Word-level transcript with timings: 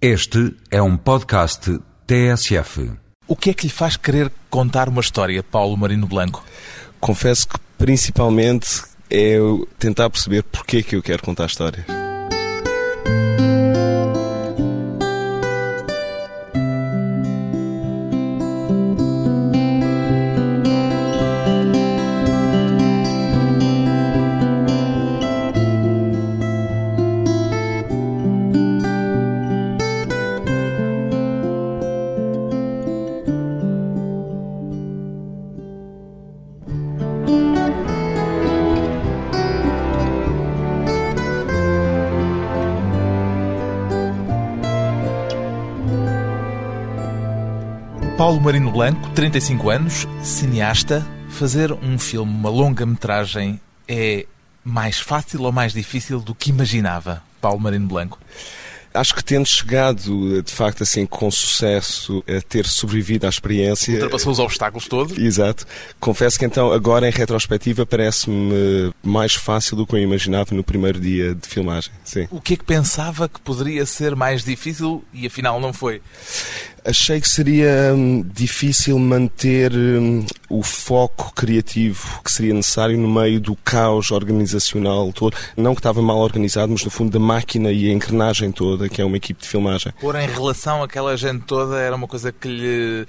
Este 0.00 0.54
é 0.70 0.82
um 0.82 0.94
podcast 0.94 1.80
TSF. 2.06 2.92
O 3.26 3.34
que 3.34 3.48
é 3.48 3.54
que 3.54 3.66
lhe 3.66 3.72
faz 3.72 3.96
querer 3.96 4.30
contar 4.50 4.90
uma 4.90 5.00
história, 5.00 5.42
Paulo 5.42 5.74
Marino 5.74 6.06
Blanco? 6.06 6.44
Confesso 7.00 7.48
que 7.48 7.58
principalmente 7.78 8.82
é 9.08 9.38
eu 9.38 9.66
tentar 9.78 10.10
perceber 10.10 10.42
porque 10.42 10.76
é 10.78 10.82
que 10.82 10.96
eu 10.96 11.02
quero 11.02 11.22
contar 11.22 11.46
histórias. 11.46 12.05
Blanco, 48.76 49.08
35 49.14 49.70
anos, 49.70 50.06
cineasta. 50.22 51.02
Fazer 51.30 51.72
um 51.72 51.98
filme, 51.98 52.30
uma 52.30 52.50
longa-metragem, 52.50 53.58
é 53.88 54.26
mais 54.62 54.98
fácil 54.98 55.44
ou 55.44 55.50
mais 55.50 55.72
difícil 55.72 56.20
do 56.20 56.34
que 56.34 56.50
imaginava, 56.50 57.22
Paulo 57.40 57.58
Marino 57.58 57.88
Blanco? 57.88 58.18
Acho 58.96 59.14
que 59.14 59.22
tendo 59.22 59.46
chegado, 59.46 60.42
de 60.42 60.52
facto, 60.52 60.82
assim, 60.82 61.06
com 61.06 61.30
sucesso, 61.30 62.24
a 62.28 62.40
ter 62.40 62.66
sobrevivido 62.66 63.26
à 63.26 63.28
experiência. 63.28 63.94
Ultrapassou 63.94 64.32
os 64.32 64.38
obstáculos 64.38 64.88
todos? 64.88 65.16
Exato. 65.18 65.66
Confesso 66.00 66.38
que 66.38 66.44
então, 66.44 66.72
agora 66.72 67.08
em 67.08 67.12
retrospectiva, 67.12 67.84
parece-me 67.84 68.92
mais 69.02 69.34
fácil 69.34 69.76
do 69.76 69.86
que 69.86 69.94
eu 69.94 69.98
imaginava 69.98 70.54
no 70.54 70.64
primeiro 70.64 70.98
dia 71.00 71.34
de 71.34 71.46
filmagem. 71.46 71.92
Sim. 72.04 72.26
O 72.30 72.40
que 72.40 72.54
é 72.54 72.56
que 72.56 72.64
pensava 72.64 73.28
que 73.28 73.40
poderia 73.40 73.84
ser 73.86 74.16
mais 74.16 74.44
difícil 74.44 75.04
e 75.12 75.26
afinal 75.26 75.60
não 75.60 75.72
foi? 75.72 76.00
Achei 76.84 77.20
que 77.20 77.28
seria 77.28 77.92
hum, 77.94 78.24
difícil 78.32 78.96
manter 78.98 79.72
hum, 79.72 80.24
o 80.48 80.62
foco 80.62 81.32
criativo 81.34 82.20
que 82.22 82.30
seria 82.30 82.54
necessário 82.54 82.96
no 82.96 83.08
meio 83.08 83.40
do 83.40 83.56
caos 83.56 84.10
organizacional 84.10 85.12
todo. 85.12 85.36
Não 85.56 85.74
que 85.74 85.80
estava 85.80 86.00
mal 86.00 86.18
organizado, 86.18 86.72
mas 86.72 86.84
no 86.84 86.90
fundo 86.90 87.10
da 87.10 87.18
máquina 87.18 87.70
e 87.72 87.90
a 87.90 87.92
engrenagem 87.92 88.52
toda, 88.52 88.88
que 88.88 89.00
é 89.00 89.04
uma 89.04 89.16
equipe 89.16 89.40
de 89.40 89.48
filmagem. 89.48 89.92
Pôr 90.00 90.16
em 90.16 90.28
relação 90.28 90.82
àquela 90.82 91.16
gente 91.16 91.44
toda 91.44 91.78
era 91.78 91.94
uma 91.94 92.06
coisa 92.06 92.32
que 92.32 92.48
lhe 92.48 93.06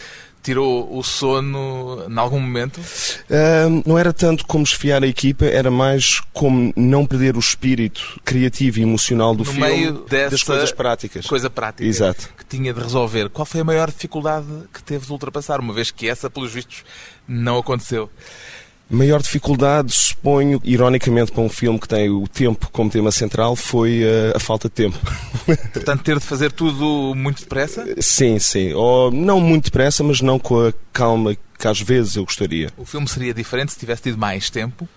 tirou 0.47 0.97
o 0.97 1.03
sono 1.03 2.05
em 2.09 2.17
algum 2.17 2.39
momento? 2.39 2.79
Hum, 2.79 3.83
não 3.85 3.99
era 3.99 4.13
tanto 4.13 4.45
como 4.45 4.63
esfiar 4.63 5.03
a 5.03 5.07
equipa, 5.07 5.43
era 5.43 5.69
mais 5.69 6.21
como 6.31 6.71
não 6.73 7.05
perder 7.05 7.35
o 7.35 7.39
espírito 7.39 8.17
criativo 8.23 8.79
e 8.79 8.83
emocional 8.83 9.35
do 9.35 9.39
no 9.39 9.45
filme 9.45 9.67
meio 9.67 10.05
dessa 10.05 10.31
das 10.31 10.43
coisas 10.43 10.71
práticas. 10.71 11.25
Coisa 11.25 11.49
prática 11.49 11.83
Exato. 11.83 12.29
que 12.37 12.45
tinha 12.45 12.73
de 12.73 12.79
resolver. 12.79 13.27
Qual 13.29 13.45
foi 13.45 13.59
a 13.59 13.63
maior 13.65 13.91
dificuldade 13.91 14.47
que 14.73 14.81
teve 14.81 15.05
de 15.05 15.11
ultrapassar, 15.11 15.59
uma 15.59 15.73
vez 15.73 15.91
que 15.91 16.07
essa, 16.07 16.29
pelos 16.29 16.53
vistos, 16.53 16.85
não 17.27 17.57
aconteceu? 17.57 18.09
Maior 18.89 19.21
dificuldade, 19.21 19.93
suponho, 19.93 20.61
ironicamente 20.63 21.31
para 21.31 21.41
um 21.41 21.49
filme 21.49 21.77
que 21.77 21.87
tem 21.87 22.09
o 22.09 22.27
tempo 22.27 22.69
como 22.71 22.89
tema 22.89 23.11
central, 23.11 23.55
foi 23.55 24.03
uh, 24.03 24.35
a 24.35 24.39
falta 24.39 24.69
de 24.69 24.75
tempo. 24.75 24.97
Portanto, 25.73 26.03
ter 26.03 26.17
de 26.19 26.25
fazer 26.25 26.51
tudo 26.51 27.13
muito 27.15 27.41
depressa? 27.41 27.85
sim, 27.99 28.39
sim. 28.39 28.73
Ou 28.73 29.11
não 29.11 29.41
muito 29.41 29.65
depressa, 29.65 30.03
mas 30.03 30.21
não 30.21 30.39
com 30.39 30.67
a 30.67 30.73
calma 30.93 31.35
que 31.57 31.67
às 31.67 31.81
vezes 31.81 32.15
eu 32.15 32.23
gostaria. 32.23 32.69
O 32.77 32.85
filme 32.85 33.07
seria 33.07 33.33
diferente 33.33 33.73
se 33.73 33.79
tivesse 33.79 34.03
tido 34.03 34.17
mais 34.17 34.49
tempo? 34.49 34.87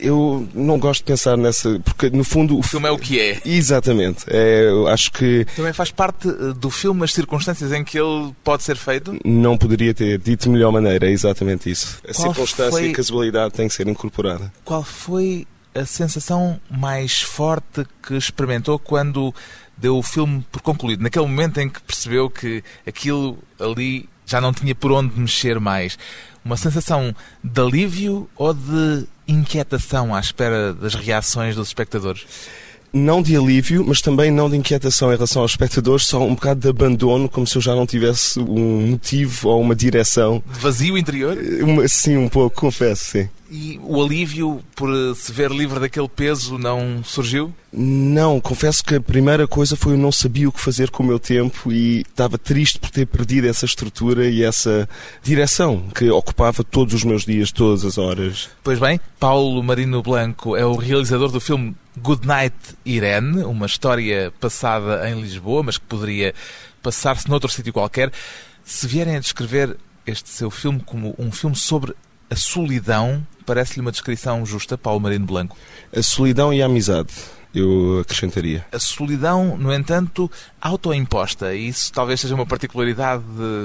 Eu 0.00 0.48
não 0.54 0.78
gosto 0.78 1.00
de 1.00 1.04
pensar 1.06 1.36
nessa, 1.36 1.78
porque 1.80 2.08
no 2.10 2.24
fundo 2.24 2.58
O 2.58 2.62
filme 2.62 2.88
é 2.88 2.90
o 2.90 2.98
que 2.98 3.20
é. 3.20 3.40
Exatamente. 3.44 4.24
É, 4.28 4.68
eu 4.68 4.88
acho 4.88 5.12
que 5.12 5.46
Também 5.56 5.72
faz 5.72 5.90
parte 5.90 6.28
eh, 6.28 6.52
do 6.58 6.70
filme 6.70 7.04
as 7.04 7.12
circunstâncias 7.12 7.70
em 7.72 7.84
que 7.84 7.98
ele 7.98 8.34
pode 8.42 8.62
ser 8.62 8.76
feito? 8.76 9.16
não 9.24 9.58
poderia 9.58 9.92
ter 9.94 10.18
dito 10.18 10.44
de 10.44 10.48
melhor 10.50 10.72
maneira, 10.72 11.06
é 11.06 11.10
exatamente 11.10 11.70
isso. 11.70 11.98
A 12.08 12.12
Qual 12.14 12.28
circunstância 12.28 12.70
foi- 12.72 12.88
e 12.88 12.90
a 12.92 12.94
casualidade 12.94 13.54
têm 13.54 13.68
que 13.68 13.74
ser 13.74 13.86
incorporada. 13.88 14.52
Qual 14.64 14.82
foi 14.82 15.46
a 15.74 15.84
sensação 15.84 16.60
mais 16.70 17.20
forte 17.22 17.84
que 18.02 18.14
experimentou 18.16 18.78
quando 18.78 19.32
deu 19.76 19.96
o 19.98 20.02
filme 20.02 20.44
por 20.50 20.60
concluído? 20.62 21.02
Naquele 21.02 21.26
momento 21.26 21.58
em 21.60 21.68
que 21.68 21.80
percebeu 21.82 22.28
que 22.30 22.62
aquilo 22.86 23.38
ali 23.58 24.08
já 24.26 24.40
não 24.40 24.52
tinha 24.52 24.74
por 24.74 24.92
onde 24.92 25.18
mexer 25.18 25.58
mais. 25.60 25.98
Uma 26.44 26.56
sensação 26.56 27.14
de 27.44 27.60
alívio 27.60 28.28
ou 28.36 28.54
de 28.54 29.04
inquietação 29.32 30.14
à 30.14 30.20
espera 30.20 30.72
das 30.72 30.94
reações 30.94 31.54
dos 31.54 31.68
espectadores? 31.68 32.26
Não 32.92 33.22
de 33.22 33.36
alívio, 33.36 33.84
mas 33.86 34.00
também 34.00 34.30
não 34.30 34.50
de 34.50 34.56
inquietação 34.56 35.10
em 35.10 35.14
relação 35.14 35.42
aos 35.42 35.52
espectadores, 35.52 36.06
só 36.06 36.22
um 36.22 36.34
bocado 36.34 36.60
de 36.60 36.68
abandono, 36.68 37.28
como 37.28 37.46
se 37.46 37.56
eu 37.56 37.62
já 37.62 37.74
não 37.74 37.86
tivesse 37.86 38.40
um 38.40 38.88
motivo 38.88 39.48
ou 39.48 39.60
uma 39.60 39.74
direção. 39.74 40.42
De 40.52 40.58
vazio 40.58 40.98
interior? 40.98 41.38
Uma, 41.62 41.86
sim, 41.86 42.16
um 42.16 42.28
pouco, 42.28 42.60
confesso, 42.60 43.04
sim. 43.04 43.28
E 43.50 43.80
o 43.82 44.00
alívio 44.00 44.60
por 44.76 44.88
se 45.16 45.32
ver 45.32 45.50
livre 45.50 45.80
daquele 45.80 46.08
peso 46.08 46.56
não 46.56 47.02
surgiu? 47.02 47.52
Não, 47.72 48.40
confesso 48.40 48.82
que 48.82 48.94
a 48.94 49.00
primeira 49.00 49.46
coisa 49.48 49.74
foi 49.74 49.94
eu 49.94 49.98
não 49.98 50.12
sabia 50.12 50.48
o 50.48 50.52
que 50.52 50.60
fazer 50.60 50.88
com 50.90 51.02
o 51.02 51.06
meu 51.06 51.18
tempo 51.18 51.72
e 51.72 52.02
estava 52.02 52.38
triste 52.38 52.78
por 52.78 52.90
ter 52.90 53.06
perdido 53.06 53.48
essa 53.48 53.64
estrutura 53.64 54.28
e 54.28 54.44
essa 54.44 54.88
direção 55.20 55.82
que 55.92 56.08
ocupava 56.10 56.62
todos 56.62 56.94
os 56.94 57.02
meus 57.02 57.24
dias, 57.24 57.50
todas 57.50 57.84
as 57.84 57.98
horas. 57.98 58.48
Pois 58.62 58.78
bem, 58.78 59.00
Paulo 59.18 59.60
Marino 59.64 60.00
Blanco 60.00 60.54
é 60.54 60.64
o 60.64 60.76
realizador 60.76 61.32
do 61.32 61.40
filme 61.40 61.74
Good 61.98 62.26
Night 62.26 62.54
Irene, 62.84 63.44
uma 63.44 63.66
história 63.66 64.32
passada 64.40 65.08
em 65.10 65.20
Lisboa, 65.20 65.62
mas 65.62 65.76
que 65.76 65.84
poderia 65.86 66.34
passar-se 66.82 67.28
noutro 67.28 67.50
sítio 67.50 67.72
qualquer. 67.72 68.12
Se 68.64 68.86
vierem 68.86 69.16
a 69.16 69.20
descrever 69.20 69.76
este 70.06 70.28
seu 70.28 70.50
filme 70.50 70.80
como 70.80 71.14
um 71.18 71.32
filme 71.32 71.56
sobre 71.56 71.94
a 72.30 72.36
solidão, 72.36 73.26
parece-lhe 73.44 73.80
uma 73.80 73.90
descrição 73.90 74.46
justa, 74.46 74.78
Paulo 74.78 75.00
Marino 75.00 75.26
Blanco. 75.26 75.56
A 75.94 76.02
solidão 76.02 76.54
e 76.54 76.62
a 76.62 76.66
amizade, 76.66 77.12
eu 77.54 78.00
acrescentaria. 78.00 78.64
A 78.72 78.78
solidão, 78.78 79.56
no 79.56 79.72
entanto, 79.72 80.30
autoimposta, 80.60 81.54
e 81.54 81.68
isso 81.68 81.92
talvez 81.92 82.20
seja 82.20 82.34
uma 82.34 82.46
particularidade 82.46 83.24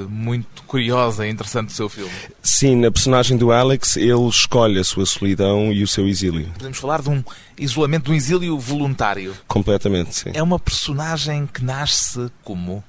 muito 0.09 0.63
curiosa 0.63 1.27
e 1.27 1.29
interessante 1.29 1.67
do 1.67 1.73
seu 1.73 1.87
filme. 1.89 2.11
Sim, 2.41 2.77
na 2.77 2.91
personagem 2.91 3.37
do 3.37 3.51
Alex, 3.51 3.97
ele 3.97 4.27
escolhe 4.27 4.79
a 4.79 4.83
sua 4.83 5.05
solidão 5.05 5.71
e 5.71 5.83
o 5.83 5.87
seu 5.87 6.07
exílio. 6.07 6.47
Podemos 6.53 6.77
falar 6.77 7.01
de 7.01 7.09
um 7.09 7.23
isolamento, 7.57 8.05
de 8.05 8.11
um 8.11 8.15
exílio 8.15 8.59
voluntário. 8.59 9.35
Completamente, 9.47 10.15
sim. 10.15 10.31
É 10.33 10.41
uma 10.41 10.59
personagem 10.59 11.47
que 11.47 11.63
nasce 11.63 12.31
como? 12.43 12.83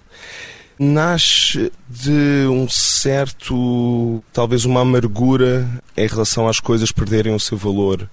Nasce 0.79 1.73
de 1.89 2.47
um 2.51 2.69
certo, 2.69 4.23
talvez 4.33 4.67
uma 4.67 4.83
amargura 4.83 5.67
em 5.97 6.07
relação 6.07 6.47
às 6.47 6.61
coisas 6.61 6.93
perderem 6.93 7.35
o 7.35 7.41
seu 7.41 7.57
valor 7.57 8.09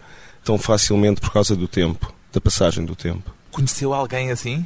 tão 0.45 0.57
facilmente 0.57 1.19
por 1.19 1.31
causa 1.31 1.55
do 1.55 1.67
tempo, 1.67 2.13
da 2.33 2.41
passagem 2.41 2.83
do 2.83 2.95
tempo. 2.95 3.33
Conheceu 3.51 3.93
alguém 3.93 4.31
assim? 4.31 4.65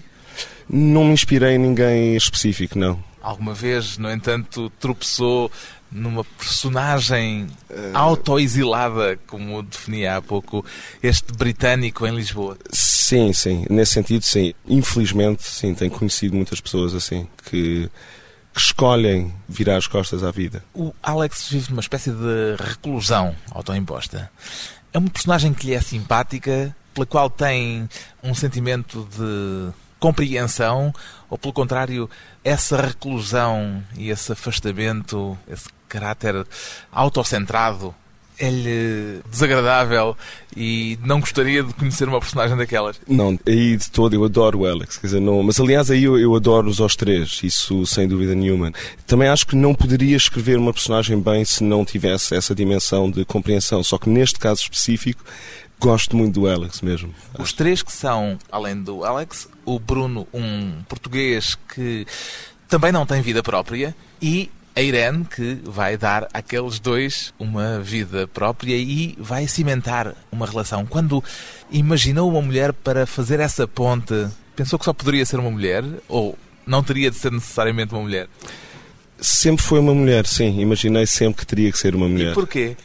Não 0.69 1.05
me 1.05 1.13
inspirei 1.13 1.55
em 1.55 1.59
ninguém 1.59 2.15
específico, 2.15 2.79
não. 2.79 3.03
Alguma 3.21 3.53
vez, 3.53 3.97
no 3.97 4.09
entanto, 4.09 4.71
tropeçou 4.79 5.51
numa 5.91 6.23
personagem 6.23 7.47
autoexilada, 7.93 9.17
como 9.27 9.63
definia 9.63 10.17
há 10.17 10.21
pouco 10.21 10.65
este 11.01 11.33
britânico 11.33 12.05
em 12.05 12.15
Lisboa? 12.15 12.57
Sim, 12.71 13.33
sim, 13.33 13.65
nesse 13.69 13.93
sentido, 13.93 14.23
sim. 14.23 14.53
Infelizmente, 14.67 15.43
sim, 15.43 15.73
tenho 15.73 15.91
conhecido 15.91 16.35
muitas 16.35 16.61
pessoas 16.61 16.93
assim 16.93 17.27
que, 17.49 17.89
que 18.53 18.59
escolhem 18.59 19.33
virar 19.47 19.77
as 19.77 19.87
costas 19.87 20.23
à 20.23 20.31
vida. 20.31 20.63
O 20.73 20.93
Alex 21.01 21.49
vive 21.49 21.69
numa 21.69 21.81
espécie 21.81 22.11
de 22.11 22.55
reclusão 22.59 23.35
autoimposta. 23.51 24.31
É 24.93 24.97
uma 24.97 25.09
personagem 25.09 25.53
que 25.53 25.67
lhe 25.67 25.73
é 25.73 25.81
simpática, 25.81 26.75
pela 26.97 27.05
qual 27.05 27.29
tem 27.29 27.87
um 28.23 28.33
sentimento 28.33 29.07
de 29.15 29.71
compreensão, 29.99 30.91
ou 31.29 31.37
pelo 31.37 31.53
contrário, 31.53 32.09
essa 32.43 32.81
reclusão 32.81 33.83
e 33.95 34.09
esse 34.09 34.31
afastamento, 34.31 35.37
esse 35.47 35.67
caráter 35.87 36.45
autocentrado, 36.91 37.93
é-lhe 38.39 39.19
desagradável 39.31 40.15
e 40.55 40.99
não 41.03 41.19
gostaria 41.19 41.63
de 41.63 41.73
conhecer 41.73 42.07
uma 42.07 42.19
personagem 42.19 42.55
daquelas. 42.55 42.99
Não, 43.07 43.37
aí 43.47 43.75
de 43.75 43.89
todo 43.89 44.13
eu 44.13 44.23
adoro 44.23 44.59
o 44.59 44.65
Alex, 44.67 44.97
quer 44.97 45.07
dizer, 45.07 45.19
não, 45.19 45.41
mas 45.41 45.59
aliás 45.59 45.89
aí 45.89 46.03
eu, 46.03 46.19
eu 46.19 46.35
adoro-os 46.35 46.79
aos 46.79 46.95
três, 46.95 47.39
isso 47.43 47.83
sem 47.87 48.07
dúvida 48.07 48.35
nenhuma. 48.35 48.71
Também 49.07 49.27
acho 49.27 49.47
que 49.47 49.55
não 49.55 49.73
poderia 49.73 50.15
escrever 50.15 50.57
uma 50.59 50.71
personagem 50.71 51.19
bem 51.19 51.43
se 51.45 51.63
não 51.63 51.83
tivesse 51.83 52.35
essa 52.35 52.53
dimensão 52.53 53.09
de 53.09 53.25
compreensão, 53.25 53.83
só 53.83 53.97
que 53.97 54.09
neste 54.09 54.37
caso 54.37 54.61
específico 54.61 55.23
Gosto 55.79 56.15
muito 56.15 56.39
do 56.39 56.47
Alex 56.47 56.81
mesmo. 56.81 57.13
Os 57.37 57.53
três 57.53 57.83
que 57.83 57.91
são, 57.91 58.37
além 58.51 58.81
do 58.81 59.03
Alex, 59.03 59.47
o 59.63 59.79
Bruno, 59.79 60.27
um 60.33 60.81
português 60.89 61.55
que 61.73 62.05
também 62.67 62.91
não 62.91 63.05
tem 63.05 63.21
vida 63.21 63.43
própria, 63.43 63.95
e 64.21 64.49
a 64.75 64.81
Irene, 64.81 65.25
que 65.25 65.59
vai 65.63 65.97
dar 65.97 66.27
àqueles 66.33 66.79
dois 66.79 67.33
uma 67.39 67.79
vida 67.79 68.27
própria 68.27 68.75
e 68.75 69.15
vai 69.17 69.47
cimentar 69.47 70.13
uma 70.31 70.45
relação. 70.45 70.85
Quando 70.85 71.23
imaginou 71.71 72.29
uma 72.29 72.41
mulher 72.41 72.71
para 72.71 73.07
fazer 73.07 73.39
essa 73.39 73.67
ponte, 73.67 74.27
pensou 74.55 74.77
que 74.77 74.85
só 74.85 74.93
poderia 74.93 75.25
ser 75.25 75.39
uma 75.39 75.49
mulher? 75.49 75.83
Ou 76.07 76.37
não 76.65 76.83
teria 76.83 77.09
de 77.09 77.17
ser 77.17 77.31
necessariamente 77.31 77.93
uma 77.93 78.03
mulher? 78.03 78.27
Sempre 79.19 79.65
foi 79.65 79.79
uma 79.79 79.95
mulher, 79.95 80.27
sim. 80.27 80.59
Imaginei 80.59 81.07
sempre 81.07 81.39
que 81.39 81.47
teria 81.47 81.71
que 81.71 81.79
ser 81.79 81.95
uma 81.95 82.07
mulher. 82.07 82.31
E 82.31 82.35
porquê? 82.35 82.77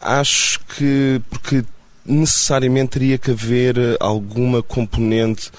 Acho 0.00 0.60
que 0.60 1.20
porque 1.28 1.64
necessariamente 2.04 2.90
teria 2.90 3.18
que 3.18 3.30
haver 3.30 3.76
alguma 4.00 4.62
componente 4.62 5.50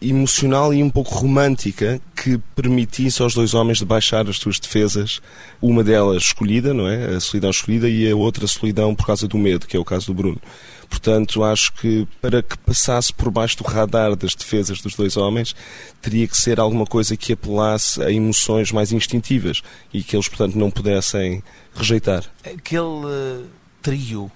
emocional 0.00 0.72
e 0.72 0.82
um 0.82 0.88
pouco 0.88 1.14
romântica 1.14 2.00
que 2.16 2.38
permitisse 2.56 3.20
aos 3.22 3.34
dois 3.34 3.52
homens 3.52 3.78
de 3.78 3.84
baixar 3.84 4.28
as 4.28 4.38
suas 4.38 4.58
defesas, 4.58 5.20
uma 5.60 5.84
delas 5.84 6.22
escolhida, 6.22 6.72
não 6.72 6.88
é? 6.88 7.16
A 7.16 7.20
solidão 7.20 7.50
escolhida 7.50 7.88
e 7.88 8.10
a 8.10 8.16
outra 8.16 8.46
solidão 8.46 8.94
por 8.94 9.06
causa 9.06 9.28
do 9.28 9.36
medo, 9.36 9.66
que 9.66 9.76
é 9.76 9.80
o 9.80 9.84
caso 9.84 10.06
do 10.06 10.14
Bruno. 10.14 10.40
Portanto, 10.88 11.44
acho 11.44 11.72
que 11.74 12.08
para 12.20 12.42
que 12.42 12.58
passasse 12.58 13.12
por 13.12 13.30
baixo 13.30 13.58
do 13.58 13.64
radar 13.64 14.16
das 14.16 14.34
defesas 14.34 14.80
dos 14.80 14.94
dois 14.94 15.16
homens, 15.16 15.54
teria 16.00 16.26
que 16.26 16.36
ser 16.36 16.58
alguma 16.58 16.86
coisa 16.86 17.16
que 17.16 17.34
apelasse 17.34 18.02
a 18.02 18.10
emoções 18.10 18.72
mais 18.72 18.90
instintivas 18.90 19.62
e 19.92 20.02
que 20.02 20.16
eles, 20.16 20.28
portanto, 20.28 20.56
não 20.56 20.70
pudessem 20.70 21.42
rejeitar. 21.74 22.24
Aquele 22.44 22.80
uh, 22.82 23.46
trio 23.82 24.32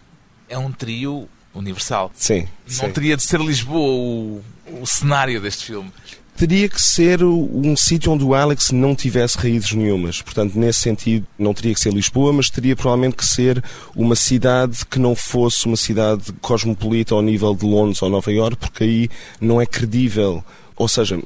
é 0.48 0.56
um 0.56 0.70
trio 0.70 1.28
universal. 1.54 2.10
Sim. 2.14 2.48
Não 2.66 2.86
sim. 2.86 2.90
teria 2.90 3.16
de 3.16 3.22
ser 3.22 3.40
Lisboa 3.40 3.78
o, 3.78 4.42
o 4.82 4.86
cenário 4.86 5.40
deste 5.40 5.66
filme. 5.66 5.90
Teria 6.36 6.68
que 6.68 6.82
ser 6.82 7.22
um 7.22 7.76
sítio 7.76 8.10
onde 8.10 8.24
o 8.24 8.34
Alex 8.34 8.72
não 8.72 8.92
tivesse 8.96 9.38
raízes 9.38 9.72
nenhumas. 9.72 10.20
Portanto, 10.20 10.58
nesse 10.58 10.80
sentido, 10.80 11.24
não 11.38 11.54
teria 11.54 11.72
que 11.72 11.78
ser 11.78 11.92
Lisboa, 11.92 12.32
mas 12.32 12.50
teria 12.50 12.74
provavelmente 12.74 13.14
que 13.14 13.24
ser 13.24 13.62
uma 13.94 14.16
cidade 14.16 14.84
que 14.84 14.98
não 14.98 15.14
fosse 15.14 15.66
uma 15.66 15.76
cidade 15.76 16.32
cosmopolita 16.40 17.14
ao 17.14 17.22
nível 17.22 17.54
de 17.54 17.64
Londres 17.64 18.02
ou 18.02 18.10
Nova 18.10 18.32
Iorque, 18.32 18.56
porque 18.56 18.82
aí 18.82 19.08
não 19.40 19.60
é 19.60 19.66
credível 19.66 20.44
ou 20.76 20.88
seja, 20.88 21.20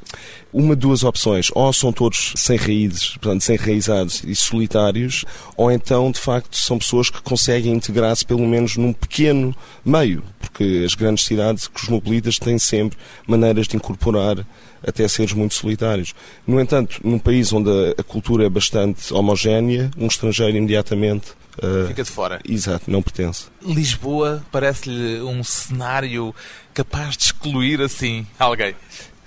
uma 0.53 0.75
de 0.75 0.83
duas 0.83 1.05
opções. 1.05 1.50
Ou 1.55 1.73
são 1.73 1.93
todos 1.93 2.33
sem 2.37 2.56
raízes, 2.56 3.17
portanto, 3.17 3.43
sem 3.43 3.56
raizados 3.56 4.23
e 4.25 4.35
solitários, 4.35 5.25
ou 5.56 5.71
então, 5.71 6.11
de 6.11 6.21
facto, 6.21 6.56
são 6.56 6.79
pessoas 6.79 7.11
que 7.11 7.21
conseguem 7.23 7.73
integrar-se 7.73 8.25
pelo 8.25 8.47
menos 8.47 8.77
num 8.77 8.93
pequeno 8.93 9.55
meio, 9.85 10.23
porque 10.39 10.83
as 10.85 10.95
grandes 10.95 11.25
cidades 11.25 11.67
cosmopolitas 11.67 12.39
têm 12.39 12.59
sempre 12.59 12.99
maneiras 13.27 13.67
de 13.67 13.77
incorporar 13.77 14.47
até 14.87 15.06
seres 15.09 15.33
muito 15.33 15.55
solitários. 15.55 16.15
No 16.47 16.61
entanto, 16.61 17.00
num 17.03 17.19
país 17.19 17.53
onde 17.53 17.71
a 17.99 18.03
cultura 18.03 18.47
é 18.47 18.49
bastante 18.49 19.12
homogénea, 19.12 19.91
um 19.97 20.06
estrangeiro 20.06 20.56
imediatamente 20.56 21.39
Uh, 21.59 21.89
Fica 21.89 22.05
de 22.05 22.11
fora. 22.11 22.41
Exato, 22.49 22.89
não 22.89 23.03
pertence. 23.03 23.47
Lisboa 23.61 24.45
parece-lhe 24.53 25.21
um 25.23 25.43
cenário 25.43 26.33
capaz 26.73 27.17
de 27.17 27.25
excluir 27.25 27.81
assim 27.83 28.25
alguém. 28.39 28.77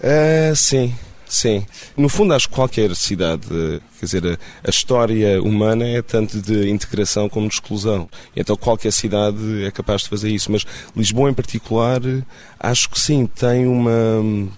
Uh, 0.04 0.56
sim, 0.56 0.96
sim. 1.28 1.66
No 1.96 2.10
fundo, 2.10 2.34
acho 2.34 2.50
que 2.50 2.56
qualquer 2.56 2.96
cidade, 2.96 3.48
quer 4.00 4.06
dizer, 4.06 4.40
a, 4.64 4.70
história 4.70 5.42
humana 5.42 5.88
é 5.88 6.02
tanto 6.02 6.42
de 6.42 6.70
integração 6.70 7.30
como 7.30 7.48
de 7.48 7.54
exclusão. 7.54 8.10
Então, 8.36 8.58
qualquer 8.58 8.92
cidade 8.92 9.64
é 9.64 9.70
capaz 9.70 10.02
de 10.02 10.10
fazer 10.10 10.30
isso. 10.30 10.52
Mas 10.52 10.66
Lisboa, 10.96 11.30
em 11.30 11.34
particular, 11.34 12.02
acho 12.60 12.90
que 12.90 13.00
sim, 13.00 13.28
tem 13.28 13.68
uma 13.68 14.50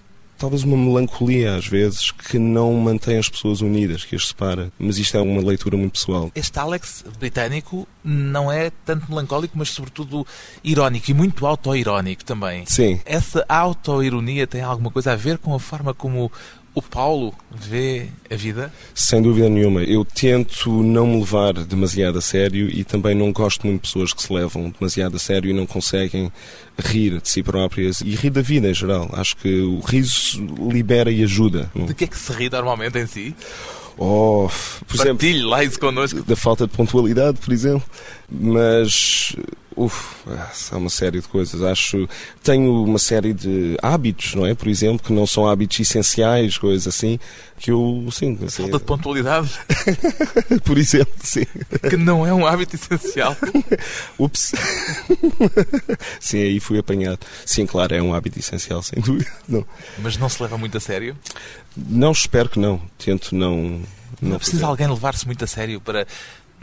talvez 0.44 0.62
uma 0.62 0.76
melancolia 0.76 1.56
às 1.56 1.66
vezes 1.66 2.10
que 2.10 2.38
não 2.38 2.74
mantém 2.74 3.16
as 3.16 3.30
pessoas 3.30 3.62
unidas, 3.62 4.04
que 4.04 4.14
as 4.14 4.28
separa. 4.28 4.70
Mas 4.78 4.98
isto 4.98 5.16
é 5.16 5.20
uma 5.20 5.40
leitura 5.40 5.74
muito 5.74 5.92
pessoal. 5.92 6.30
Este 6.34 6.58
Alex 6.58 7.02
britânico 7.18 7.88
não 8.04 8.52
é 8.52 8.70
tanto 8.84 9.08
melancólico, 9.08 9.56
mas 9.56 9.70
sobretudo 9.70 10.26
irónico 10.62 11.10
e 11.10 11.14
muito 11.14 11.46
autoirónico 11.46 12.24
também. 12.26 12.66
Sim. 12.66 13.00
Essa 13.06 13.42
autoironia 13.48 14.46
tem 14.46 14.60
alguma 14.60 14.90
coisa 14.90 15.12
a 15.12 15.16
ver 15.16 15.38
com 15.38 15.54
a 15.54 15.58
forma 15.58 15.94
como 15.94 16.30
o 16.74 16.82
Paulo 16.82 17.32
vê 17.50 18.08
a 18.30 18.34
vida? 18.34 18.72
Sem 18.94 19.22
dúvida 19.22 19.48
nenhuma. 19.48 19.82
Eu 19.82 20.04
tento 20.04 20.70
não 20.82 21.06
me 21.06 21.20
levar 21.20 21.52
demasiado 21.52 22.18
a 22.18 22.20
sério 22.20 22.68
e 22.68 22.82
também 22.82 23.14
não 23.14 23.32
gosto 23.32 23.66
muito 23.66 23.82
de 23.82 23.88
pessoas 23.88 24.12
que 24.12 24.22
se 24.22 24.32
levam 24.32 24.70
demasiado 24.70 25.16
a 25.16 25.18
sério 25.18 25.50
e 25.50 25.52
não 25.52 25.66
conseguem 25.66 26.32
rir 26.78 27.20
de 27.20 27.28
si 27.28 27.42
próprias 27.42 28.00
e 28.00 28.10
rir 28.16 28.30
da 28.30 28.42
vida 28.42 28.68
em 28.68 28.74
geral. 28.74 29.08
Acho 29.12 29.36
que 29.36 29.60
o 29.60 29.80
riso 29.80 30.44
libera 30.68 31.10
e 31.12 31.22
ajuda. 31.22 31.70
De 31.74 31.94
que 31.94 32.04
é 32.04 32.06
que 32.08 32.18
se 32.18 32.32
ri 32.32 32.50
normalmente 32.50 32.98
em 32.98 33.06
si? 33.06 33.36
Oh, 33.96 34.48
por 34.88 34.96
Partilhe 34.96 35.34
exemplo, 35.34 35.50
lá 35.50 35.62
isso 35.62 35.78
connosco. 35.78 36.22
Da 36.24 36.34
falta 36.34 36.66
de 36.66 36.72
pontualidade, 36.72 37.38
por 37.38 37.52
exemplo. 37.52 37.84
Mas 38.28 39.36
Uf, 39.76 40.14
há 40.70 40.76
uma 40.76 40.88
série 40.88 41.20
de 41.20 41.26
coisas. 41.26 41.60
Acho. 41.62 42.08
Tenho 42.42 42.84
uma 42.84 42.98
série 42.98 43.32
de 43.32 43.76
hábitos, 43.82 44.34
não 44.34 44.46
é? 44.46 44.54
Por 44.54 44.68
exemplo, 44.68 45.04
que 45.04 45.12
não 45.12 45.26
são 45.26 45.48
hábitos 45.48 45.80
essenciais, 45.80 46.56
coisas 46.56 46.86
assim, 46.86 47.18
que 47.58 47.72
eu. 47.72 48.06
Sim. 48.12 48.38
Assim, 48.46 48.62
Falta 48.62 48.78
de 48.78 48.84
pontualidade. 48.84 49.50
Por 50.64 50.78
exemplo, 50.78 51.14
sim. 51.22 51.44
Que 51.88 51.96
não 51.96 52.24
é 52.24 52.32
um 52.32 52.46
hábito 52.46 52.76
essencial. 52.76 53.36
Ups. 54.16 54.52
sim, 56.20 56.38
aí 56.40 56.60
fui 56.60 56.78
apanhado. 56.78 57.20
Sim, 57.44 57.66
claro, 57.66 57.94
é 57.94 58.02
um 58.02 58.14
hábito 58.14 58.38
essencial, 58.38 58.80
sem 58.82 59.02
dúvida. 59.02 59.30
Não. 59.48 59.66
Mas 59.98 60.16
não 60.16 60.28
se 60.28 60.40
leva 60.40 60.56
muito 60.56 60.76
a 60.76 60.80
sério? 60.80 61.16
Não, 61.76 62.12
espero 62.12 62.48
que 62.48 62.60
não. 62.60 62.80
Tento 62.96 63.34
não. 63.34 63.82
Não, 64.22 64.30
não 64.30 64.38
precisa 64.38 64.66
alguém 64.66 64.86
levar-se 64.86 65.26
muito 65.26 65.44
a 65.44 65.48
sério 65.48 65.80
para 65.80 66.06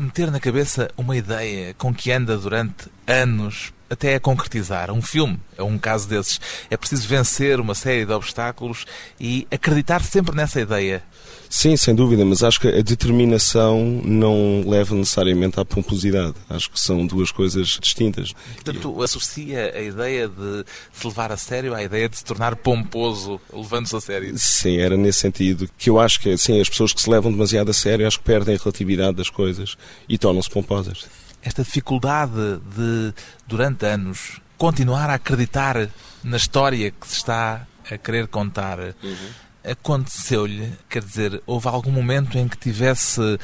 meter 0.01 0.31
na 0.31 0.39
cabeça 0.39 0.89
uma 0.97 1.15
ideia 1.15 1.73
com 1.77 1.93
que 1.93 2.11
anda 2.11 2.37
durante 2.37 2.87
anos 3.05 3.71
até 3.91 4.15
a 4.15 4.19
concretizar. 4.19 4.89
Um 4.89 5.01
filme 5.01 5.37
é 5.57 5.63
um 5.63 5.77
caso 5.77 6.07
desses. 6.07 6.39
É 6.69 6.77
preciso 6.77 7.07
vencer 7.07 7.59
uma 7.59 7.75
série 7.75 8.05
de 8.05 8.13
obstáculos 8.13 8.85
e 9.19 9.45
acreditar 9.51 10.01
sempre 10.01 10.33
nessa 10.33 10.61
ideia. 10.61 11.03
Sim, 11.49 11.75
sem 11.75 11.93
dúvida, 11.93 12.23
mas 12.23 12.41
acho 12.43 12.61
que 12.61 12.69
a 12.69 12.81
determinação 12.81 14.01
não 14.05 14.63
leva 14.65 14.95
necessariamente 14.95 15.59
à 15.59 15.65
pomposidade. 15.65 16.35
Acho 16.49 16.71
que 16.71 16.79
são 16.79 17.05
duas 17.05 17.29
coisas 17.29 17.77
distintas. 17.81 18.31
Portanto, 18.55 19.03
associa 19.03 19.73
a 19.75 19.81
ideia 19.81 20.29
de 20.29 20.63
se 20.93 21.05
levar 21.05 21.29
a 21.29 21.35
sério 21.35 21.75
à 21.75 21.83
ideia 21.83 22.07
de 22.07 22.17
se 22.17 22.23
tornar 22.23 22.55
pomposo 22.55 23.41
levando-se 23.51 23.95
a 23.97 23.99
sério. 23.99 24.33
Sim, 24.37 24.77
era 24.77 24.95
nesse 24.95 25.19
sentido 25.19 25.69
que 25.77 25.89
eu 25.89 25.99
acho 25.99 26.21
que 26.21 26.29
assim, 26.29 26.61
as 26.61 26.69
pessoas 26.69 26.93
que 26.93 27.01
se 27.01 27.09
levam 27.09 27.29
demasiado 27.29 27.69
a 27.69 27.73
sério 27.73 28.07
acho 28.07 28.19
que 28.19 28.23
perdem 28.23 28.55
a 28.55 28.57
relatividade 28.57 29.17
das 29.17 29.29
coisas 29.29 29.75
e 30.07 30.17
tornam-se 30.17 30.49
pomposas. 30.49 31.05
Esta 31.43 31.63
dificuldade 31.63 32.59
de, 32.75 33.13
durante 33.47 33.85
anos, 33.85 34.39
continuar 34.57 35.09
a 35.09 35.15
acreditar 35.15 35.89
na 36.23 36.37
história 36.37 36.91
que 36.91 37.07
se 37.07 37.15
está 37.15 37.65
a 37.89 37.97
querer 37.97 38.27
contar. 38.27 38.79
Uhum 38.79 39.51
aconteceu-lhe, 39.63 40.73
quer 40.89 41.03
dizer, 41.03 41.41
houve 41.45 41.67
algum 41.67 41.91
momento 41.91 42.37
em 42.37 42.47
que 42.47 42.57
tivesse 42.57 43.39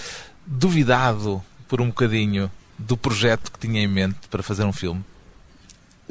duvidado 0.46 1.44
por 1.68 1.82
um 1.82 1.88
bocadinho 1.88 2.52
do 2.78 2.98
projeto 2.98 3.52
que 3.52 3.60
tinha 3.60 3.82
em 3.82 3.88
mente 3.88 4.28
para 4.30 4.44
fazer 4.44 4.64
um 4.64 4.74
filme? 4.74 5.04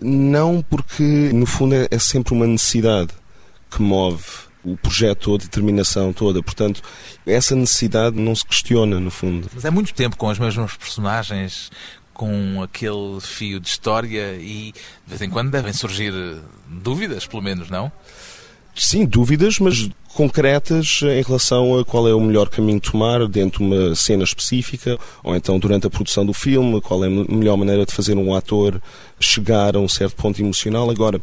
Não, 0.00 0.62
porque 0.69 1.02
no 1.33 1.47
fundo 1.47 1.75
é, 1.75 1.88
é 1.90 1.99
sempre 1.99 2.35
uma 2.35 2.47
necessidade 2.47 3.11
que 3.71 3.81
move 3.81 4.46
o 4.66 4.76
projeto 4.76 5.28
ou 5.28 5.37
a 5.37 5.38
determinação 5.38 6.12
toda. 6.12 6.42
Portanto, 6.42 6.82
essa 7.25 7.54
necessidade 7.54 8.16
não 8.16 8.35
se 8.35 8.44
questiona, 8.44 8.99
no 8.99 9.11
fundo. 9.11 9.49
Mas 9.54 9.64
é 9.64 9.70
muito 9.70 9.94
tempo 9.94 10.16
com 10.16 10.28
as 10.28 10.38
mesmas 10.38 10.76
personagens, 10.76 11.70
com 12.12 12.62
aquele 12.62 13.20
fio 13.20 13.61
de 13.61 13.68
história 13.68 14.35
e 14.35 14.73
de 14.73 15.08
vez 15.08 15.23
em 15.23 15.30
quando 15.30 15.50
devem 15.50 15.73
surgir 15.73 16.12
dúvidas, 16.66 17.26
pelo 17.26 17.42
menos, 17.42 17.70
não? 17.70 17.92
Sim, 18.75 19.06
dúvidas, 19.06 19.58
mas 19.58 19.88
concretas 20.16 21.00
em 21.02 21.23
relação 21.23 21.78
a 21.78 21.85
qual 21.85 22.08
é 22.08 22.14
o 22.14 22.20
melhor 22.20 22.49
caminho 22.49 22.80
de 22.80 22.90
tomar 22.90 23.28
dentro 23.28 23.58
de 23.58 23.64
uma 23.64 23.94
cena 23.94 24.25
específica, 24.25 24.99
ou 25.23 25.37
então 25.37 25.58
durante 25.58 25.87
a 25.87 25.90
produção 25.90 26.25
do 26.25 26.32
filme, 26.32 26.80
qual 26.80 27.04
é 27.04 27.06
a 27.06 27.11
melhor 27.11 27.56
maneira 27.58 27.85
de 27.85 27.92
fazer 27.92 28.16
um 28.16 28.35
ator 28.35 28.80
chegar 29.20 29.76
a 29.76 29.78
um 29.78 29.88
certo 29.88 30.16
ponto 30.16 30.40
emocional. 30.40 30.90
Agora, 30.90 31.20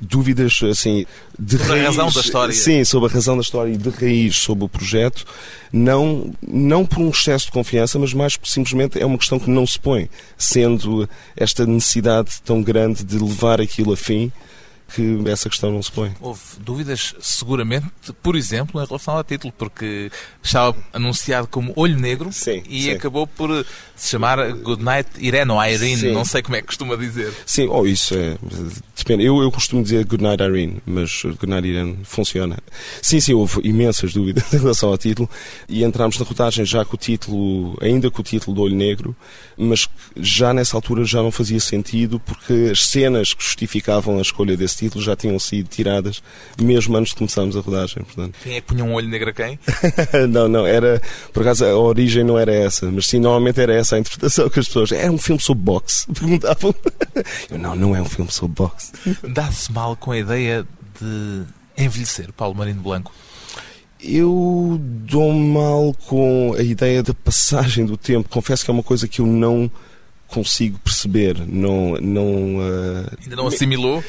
dúvidas 0.00 0.60
assim 0.62 1.04
de 1.36 1.58
sobre 1.58 1.72
raiz, 1.72 1.84
a 1.84 1.88
razão 1.88 2.10
da 2.10 2.20
história. 2.20 2.54
Sim, 2.54 2.84
sobre 2.84 3.10
a 3.10 3.12
razão 3.12 3.36
da 3.36 3.42
história 3.42 3.72
e 3.72 3.76
de 3.76 3.90
raiz 3.90 4.36
sobre 4.36 4.64
o 4.64 4.68
projeto, 4.68 5.24
não, 5.72 6.32
não 6.46 6.86
por 6.86 7.00
um 7.00 7.10
excesso 7.10 7.46
de 7.46 7.52
confiança, 7.52 7.98
mas 7.98 8.14
mais 8.14 8.38
simplesmente 8.44 9.00
é 9.00 9.04
uma 9.04 9.18
questão 9.18 9.40
que 9.40 9.50
não 9.50 9.66
se 9.66 9.78
põe, 9.78 10.08
sendo 10.38 11.08
esta 11.36 11.66
necessidade 11.66 12.40
tão 12.44 12.62
grande 12.62 13.04
de 13.04 13.18
levar 13.18 13.60
aquilo 13.60 13.92
a 13.92 13.96
fim 13.96 14.30
que 14.88 15.22
essa 15.28 15.48
questão 15.48 15.72
não 15.72 15.82
se 15.82 15.90
põe. 15.90 16.14
Houve 16.20 16.40
dúvidas, 16.60 17.14
seguramente, 17.20 17.86
por 18.22 18.36
exemplo, 18.36 18.80
em 18.80 18.86
relação 18.86 19.16
ao 19.16 19.24
título, 19.24 19.52
porque 19.56 20.10
estava 20.42 20.76
anunciado 20.92 21.46
como 21.48 21.72
Olho 21.76 21.98
Negro 21.98 22.32
Sim, 22.32 22.62
e 22.68 22.84
sim. 22.84 22.90
acabou 22.92 23.26
por 23.26 23.66
se 23.94 24.10
chamar 24.10 24.52
Goodnight 24.52 25.08
Irene 25.18 25.50
ou 25.50 25.62
Irene, 25.62 25.96
Sim. 25.96 26.12
não 26.12 26.24
sei 26.24 26.42
como 26.42 26.56
é 26.56 26.60
que 26.60 26.66
costuma 26.66 26.96
dizer. 26.96 27.32
Sim, 27.44 27.66
oh, 27.70 27.86
isso 27.86 28.14
é. 28.14 28.36
Depende. 28.96 29.24
Eu, 29.24 29.40
eu 29.42 29.50
costumo 29.50 29.82
dizer 29.82 30.04
Goodnight 30.04 30.42
Irene, 30.42 30.80
mas 30.86 31.22
Goodnight 31.22 31.66
Irene 31.66 31.98
funciona. 32.04 32.56
Sim, 33.02 33.20
sim, 33.20 33.32
houve 33.32 33.60
imensas 33.66 34.12
dúvidas 34.12 34.50
em 34.52 34.58
relação 34.58 34.90
ao 34.90 34.98
título 34.98 35.28
e 35.68 35.82
entramos 35.82 36.18
na 36.18 36.24
rodagem 36.24 36.64
já 36.64 36.84
com 36.84 36.94
o 36.94 36.98
título, 36.98 37.76
ainda 37.80 38.10
com 38.10 38.20
o 38.20 38.24
título 38.24 38.54
do 38.54 38.62
Olho 38.62 38.76
Negro, 38.76 39.16
mas 39.56 39.88
já 40.16 40.52
nessa 40.52 40.76
altura 40.76 41.04
já 41.04 41.22
não 41.22 41.30
fazia 41.30 41.60
sentido 41.60 42.20
porque 42.20 42.70
as 42.70 42.86
cenas 42.86 43.32
que 43.32 43.42
justificavam 43.42 44.18
a 44.18 44.22
escolha 44.22 44.56
desse 44.56 44.75
título 44.76 45.02
já 45.02 45.16
tinham 45.16 45.38
sido 45.38 45.68
tiradas 45.68 46.22
mesmo 46.60 46.96
antes 46.96 47.10
de 47.10 47.16
começarmos 47.16 47.56
a 47.56 47.60
rodagem. 47.60 48.02
Portanto. 48.04 48.36
Quem 48.42 48.56
é 48.56 48.60
que 48.60 48.66
punha 48.66 48.84
um 48.84 48.94
olho 48.94 49.08
negro 49.08 49.30
a 49.30 49.32
quem? 49.32 49.58
não, 50.28 50.48
não, 50.48 50.66
era. 50.66 51.00
Por 51.32 51.42
acaso 51.42 51.64
a 51.64 51.76
origem 51.76 52.24
não 52.24 52.38
era 52.38 52.52
essa, 52.52 52.90
mas 52.90 53.06
sim, 53.06 53.18
normalmente 53.18 53.60
era 53.60 53.74
essa 53.74 53.96
a 53.96 53.98
interpretação 53.98 54.48
que 54.48 54.60
as 54.60 54.66
pessoas. 54.66 54.92
Era 54.92 55.10
um 55.10 55.18
filme 55.18 55.40
sobre 55.40 55.64
boxe, 55.64 56.06
perguntavam. 56.12 56.74
Eu, 57.50 57.58
não, 57.58 57.74
não 57.74 57.96
é 57.96 58.00
um 58.00 58.08
filme 58.08 58.30
sobre 58.30 58.54
boxe. 58.56 58.92
Dá-se 59.28 59.72
mal 59.72 59.96
com 59.96 60.12
a 60.12 60.18
ideia 60.18 60.66
de 61.00 61.42
envelhecer, 61.76 62.32
Paulo 62.32 62.54
Marinho 62.54 62.80
Blanco. 62.80 63.12
Eu 64.00 64.78
dou 64.80 65.32
mal 65.32 65.94
com 66.06 66.54
a 66.56 66.62
ideia 66.62 67.02
da 67.02 67.14
passagem 67.14 67.86
do 67.86 67.96
tempo. 67.96 68.28
Confesso 68.28 68.64
que 68.64 68.70
é 68.70 68.74
uma 68.74 68.82
coisa 68.82 69.08
que 69.08 69.20
eu 69.20 69.26
não 69.26 69.70
consigo 70.28 70.78
perceber. 70.80 71.38
Não, 71.46 71.96
não, 72.00 72.58
ah, 72.60 73.16
Ainda 73.22 73.36
não 73.36 73.46
assimilou? 73.46 74.02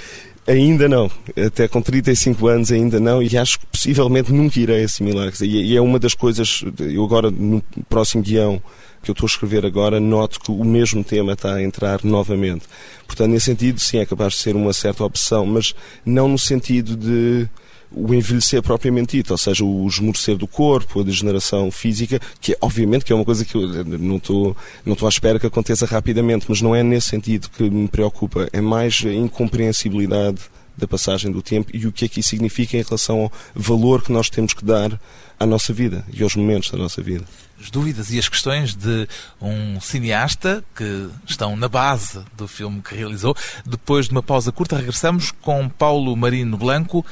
Ainda 0.48 0.88
não. 0.88 1.12
Até 1.46 1.68
com 1.68 1.82
35 1.82 2.48
anos 2.48 2.72
ainda 2.72 3.00
não. 3.00 3.22
E 3.22 3.38
acho 3.38 3.60
que 3.60 3.66
possivelmente 3.68 4.32
nunca 4.32 4.58
irei 4.60 4.86
assimilar. 4.86 5.32
E 5.42 5.76
é 5.76 5.82
uma 5.82 6.00
das 6.00 6.14
coisas. 6.14 6.64
Eu 6.80 7.04
agora, 7.04 7.30
no 7.30 7.62
próximo 7.90 8.24
guião 8.24 8.62
que 9.04 9.12
eu 9.12 9.14
estou 9.14 9.28
a 9.28 9.30
escrever 9.30 9.66
agora, 9.66 10.00
noto 10.00 10.40
que 10.40 10.52
o 10.52 10.64
mesmo 10.64 11.04
tema 11.04 11.34
está 11.34 11.56
a 11.56 11.64
entrar 11.64 12.04
novamente. 12.04 12.66
Portanto, 13.06 13.30
nesse 13.32 13.46
sentido, 13.46 13.80
sim, 13.80 14.00
é 14.00 14.06
capaz 14.06 14.34
de 14.34 14.40
ser 14.40 14.56
uma 14.56 14.74
certa 14.74 15.04
opção, 15.04 15.46
mas 15.46 15.76
não 16.06 16.28
no 16.28 16.40
sentido 16.40 16.96
de 16.96 17.48
o 17.92 18.14
envelhecer 18.14 18.62
propriamente 18.62 19.18
dito, 19.18 19.32
ou 19.32 19.38
seja, 19.38 19.64
o 19.64 19.88
esmorecer 19.88 20.36
do 20.36 20.48
corpo, 20.48 21.02
a 21.02 21.04
degeneração 21.04 21.72
física, 21.72 22.20
que 22.40 22.54
é, 22.54 22.58
obviamente 22.62 23.06
que 23.06 23.14
é 23.14 23.16
uma 23.16 23.26
coisa 23.26 23.46
que 23.46 23.56
eu 23.56 23.86
não 23.86 24.18
estou, 24.18 24.56
não 24.86 24.94
estou 24.94 25.06
à 25.06 25.10
espera 25.10 25.40
que 25.40 25.48
aconteça 25.48 25.86
rapidamente, 25.86 26.46
mas 26.50 26.62
não 26.62 26.76
é 26.76 26.84
nesse 26.84 27.10
sentido 27.10 27.50
que 27.50 27.70
me 27.70 27.88
preocupa, 27.88 28.48
é 28.52 28.62
mais 28.62 29.02
a 29.06 29.14
incompreensibilidade 29.14 30.42
da 30.78 30.88
passagem 30.88 31.32
do 31.32 31.42
tempo 31.42 31.72
e 31.74 31.88
o 31.88 31.92
que 31.92 32.06
é 32.06 32.08
que 32.08 32.20
isso 32.20 32.30
significa 32.30 32.78
em 32.78 32.84
relação 32.84 33.22
ao 33.22 33.32
valor 33.56 34.04
que 34.04 34.12
nós 34.12 34.30
temos 34.30 34.54
que 34.54 34.64
dar 34.64 35.00
à 35.40 35.46
nossa 35.46 35.74
vida 35.74 36.06
e 36.14 36.22
aos 36.22 36.36
momentos 36.36 36.70
da 36.70 36.78
nossa 36.78 37.02
vida. 37.02 37.26
As 37.60 37.72
dúvidas 37.72 38.12
e 38.12 38.20
as 38.20 38.30
questões 38.30 38.76
de 38.76 39.08
um 39.42 39.82
cineasta 39.82 40.64
que 40.76 41.10
estão 41.28 41.56
na 41.56 41.68
base 41.68 42.24
do 42.38 42.48
filme 42.48 42.84
que 42.84 42.94
realizou. 42.94 43.36
Depois 43.66 44.06
de 44.06 44.12
uma 44.12 44.22
pausa 44.22 44.52
curta, 44.52 44.78
regressamos 44.78 45.32
com 45.32 45.68
Paulo 45.68 46.16
Marino 46.16 46.56
Blanco, 46.56 47.04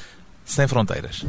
Sem 0.45 0.67
Fronteiras. 0.67 1.25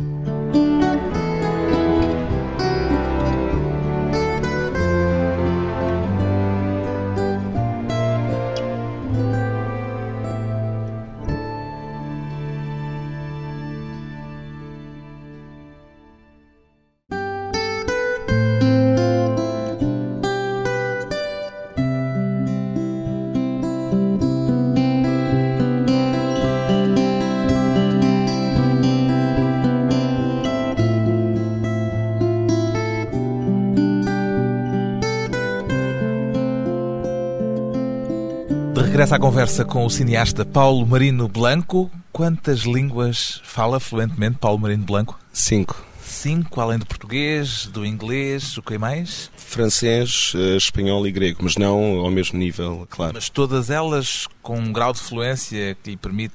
Regresso 39.07 39.15
à 39.15 39.19
conversa 39.21 39.65
com 39.65 39.87
o 39.87 39.91
cineasta 39.91 40.45
Paulo 40.45 40.85
Marino 40.85 41.29
Blanco. 41.29 41.89
Quantas 42.11 42.63
línguas 42.63 43.41
fala 43.45 43.79
fluentemente 43.79 44.39
Paulo 44.39 44.59
Marino 44.59 44.83
Blanco? 44.85 45.17
Cinco. 45.33 45.81
Cinco, 46.03 46.61
além 46.61 46.77
do 46.77 46.87
português, 46.87 47.67
do 47.67 47.87
inglês, 47.87 48.59
o 48.59 48.63
que 48.63 48.77
mais? 48.77 49.31
Francês, 49.37 50.33
eh, 50.35 50.57
espanhol 50.57 51.07
e 51.07 51.13
grego, 51.13 51.39
mas 51.43 51.57
não 51.57 51.99
ao 52.01 52.11
mesmo 52.11 52.37
nível, 52.37 52.85
claro. 52.91 53.13
Mas 53.15 53.29
todas 53.29 53.71
elas 53.71 54.27
com 54.43 54.59
um 54.59 54.73
grau 54.73 54.93
de 54.93 54.99
fluência 54.99 55.77
que 55.85 55.91
lhe 55.91 55.97
permite 55.97 56.35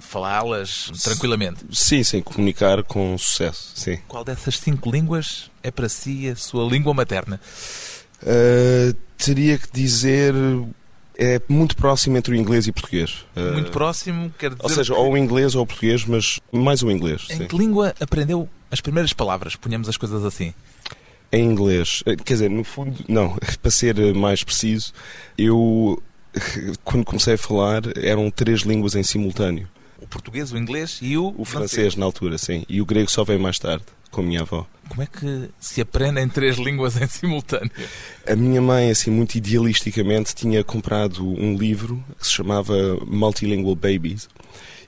falá-las 0.00 0.90
tranquilamente. 1.02 1.64
Sim, 1.72 2.04
sim, 2.04 2.20
comunicar 2.20 2.82
com 2.82 3.16
sucesso, 3.16 3.72
sim. 3.74 3.98
Qual 4.06 4.22
dessas 4.22 4.58
cinco 4.58 4.90
línguas 4.90 5.50
é 5.62 5.70
para 5.70 5.88
si 5.88 6.28
a 6.28 6.36
sua 6.36 6.68
língua 6.68 6.92
materna? 6.92 7.40
Uh, 8.22 8.94
teria 9.16 9.56
que 9.56 9.72
dizer. 9.72 10.34
É 11.18 11.40
muito 11.48 11.76
próximo 11.76 12.16
entre 12.16 12.32
o 12.32 12.36
inglês 12.36 12.66
e 12.66 12.70
o 12.70 12.72
português. 12.72 13.24
Uh, 13.36 13.52
Muito 13.52 13.70
próximo, 13.70 14.32
quer 14.38 14.50
dizer. 14.50 14.62
Ou 14.62 14.68
seja, 14.70 14.94
que- 14.94 14.98
ou 15.00 15.12
o 15.12 15.16
inglês 15.18 15.54
ou 15.54 15.62
o 15.62 15.66
português, 15.66 16.04
mas 16.06 16.40
mais 16.50 16.82
o 16.82 16.90
inglês. 16.90 17.26
Em 17.30 17.36
Sim. 17.36 17.46
que 17.46 17.56
língua 17.56 17.94
aprendeu 18.00 18.48
as 18.70 18.80
primeiras 18.80 19.12
palavras? 19.12 19.54
Ponhamos 19.54 19.88
as 19.88 19.96
coisas 19.96 20.24
assim. 20.24 20.54
Em 21.30 21.44
inglês. 21.44 22.02
Eh, 22.06 22.16
Quer 22.16 22.32
dizer, 22.34 22.50
no 22.50 22.64
fundo, 22.64 22.96
não, 23.08 23.36
para 23.60 23.70
ser 23.70 23.98
eh, 23.98 24.12
mais 24.14 24.42
preciso, 24.42 24.92
eu, 25.36 26.02
quando 26.84 27.04
comecei 27.04 27.34
a 27.34 27.38
falar, 27.38 27.82
eram 27.96 28.30
três 28.30 28.60
línguas 28.60 28.94
em 28.94 29.02
simultâneo. 29.02 29.68
O 30.00 30.06
português, 30.06 30.50
o 30.50 30.56
inglês 30.58 30.98
e 31.02 31.16
o, 31.16 31.34
O 31.36 31.44
francês, 31.44 31.94
na 31.94 32.04
altura, 32.06 32.36
sim. 32.38 32.64
E 32.68 32.80
o 32.80 32.86
grego 32.86 33.10
só 33.10 33.22
veio 33.22 33.38
mais 33.38 33.58
tarde, 33.58 33.84
com 34.10 34.20
a 34.20 34.24
minha 34.24 34.40
avó. 34.40 34.66
Como 34.88 35.02
é 35.02 35.06
que 35.06 35.48
se 35.58 35.80
aprendem 35.80 36.28
três 36.28 36.56
línguas 36.56 37.00
em 37.00 37.06
simultâneo? 37.06 37.70
A 38.26 38.36
minha 38.36 38.60
mãe, 38.60 38.90
assim, 38.90 39.10
muito 39.10 39.36
idealisticamente, 39.36 40.34
tinha 40.34 40.62
comprado 40.62 41.26
um 41.26 41.56
livro 41.56 42.02
que 42.18 42.26
se 42.26 42.32
chamava 42.32 42.74
Multilingual 43.06 43.74
Babies 43.74 44.28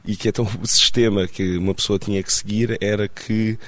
e 0.05 0.17
que 0.17 0.29
então 0.29 0.47
o 0.61 0.67
sistema 0.67 1.27
que 1.27 1.57
uma 1.57 1.75
pessoa 1.75 1.99
tinha 1.99 2.23
que 2.23 2.33
seguir 2.33 2.77
era 2.81 3.09
que 3.09 3.59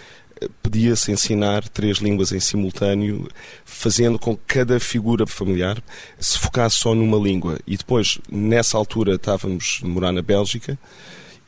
eh, 0.41 0.49
podia-se 0.63 1.11
ensinar 1.11 1.67
três 1.69 1.99
línguas 1.99 2.31
em 2.33 2.41
simultâneo, 2.41 3.27
fazendo 3.65 4.19
com 4.19 4.37
que 4.37 4.43
cada 4.47 4.79
figura 4.79 5.27
familiar 5.27 5.83
se 6.21 6.39
focasse 6.39 6.77
só 6.77 6.95
numa 6.95 7.17
língua. 7.17 7.59
E 7.67 7.77
depois, 7.77 8.19
nessa 8.31 8.77
altura, 8.77 9.15
estávamos 9.15 9.81
a 9.83 9.87
morar 9.87 10.13
na 10.13 10.21
Bélgica 10.21 10.79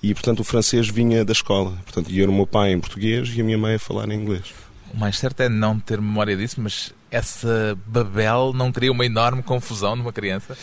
e, 0.03 0.15
portanto, 0.15 0.41
o 0.41 0.45
francês 0.45 0.89
vinha 0.89 1.25
da 1.25 1.33
escola. 1.33 1.73
Portanto, 1.85 2.11
ia 2.11 2.29
o 2.29 2.33
meu 2.33 2.47
pai 2.47 2.73
em 2.73 2.81
português 2.81 3.29
e 3.37 3.41
a 3.41 3.45
minha 3.45 3.59
mãe 3.59 3.75
a 3.75 3.79
falar 3.79 4.09
em 4.09 4.15
inglês. 4.15 4.45
O 4.93 4.97
mais 4.97 5.19
certo 5.19 5.41
é 5.41 5.49
não 5.49 5.79
ter 5.79 6.01
memória 6.01 6.37
disso, 6.37 6.61
mas 6.61 6.93
essa 7.11 7.77
Babel 7.87 8.53
não 8.55 8.71
cria 8.73 8.93
uma 8.93 9.05
enorme 9.07 9.43
confusão 9.43 9.97
numa 9.97 10.13
criança? 10.13 10.57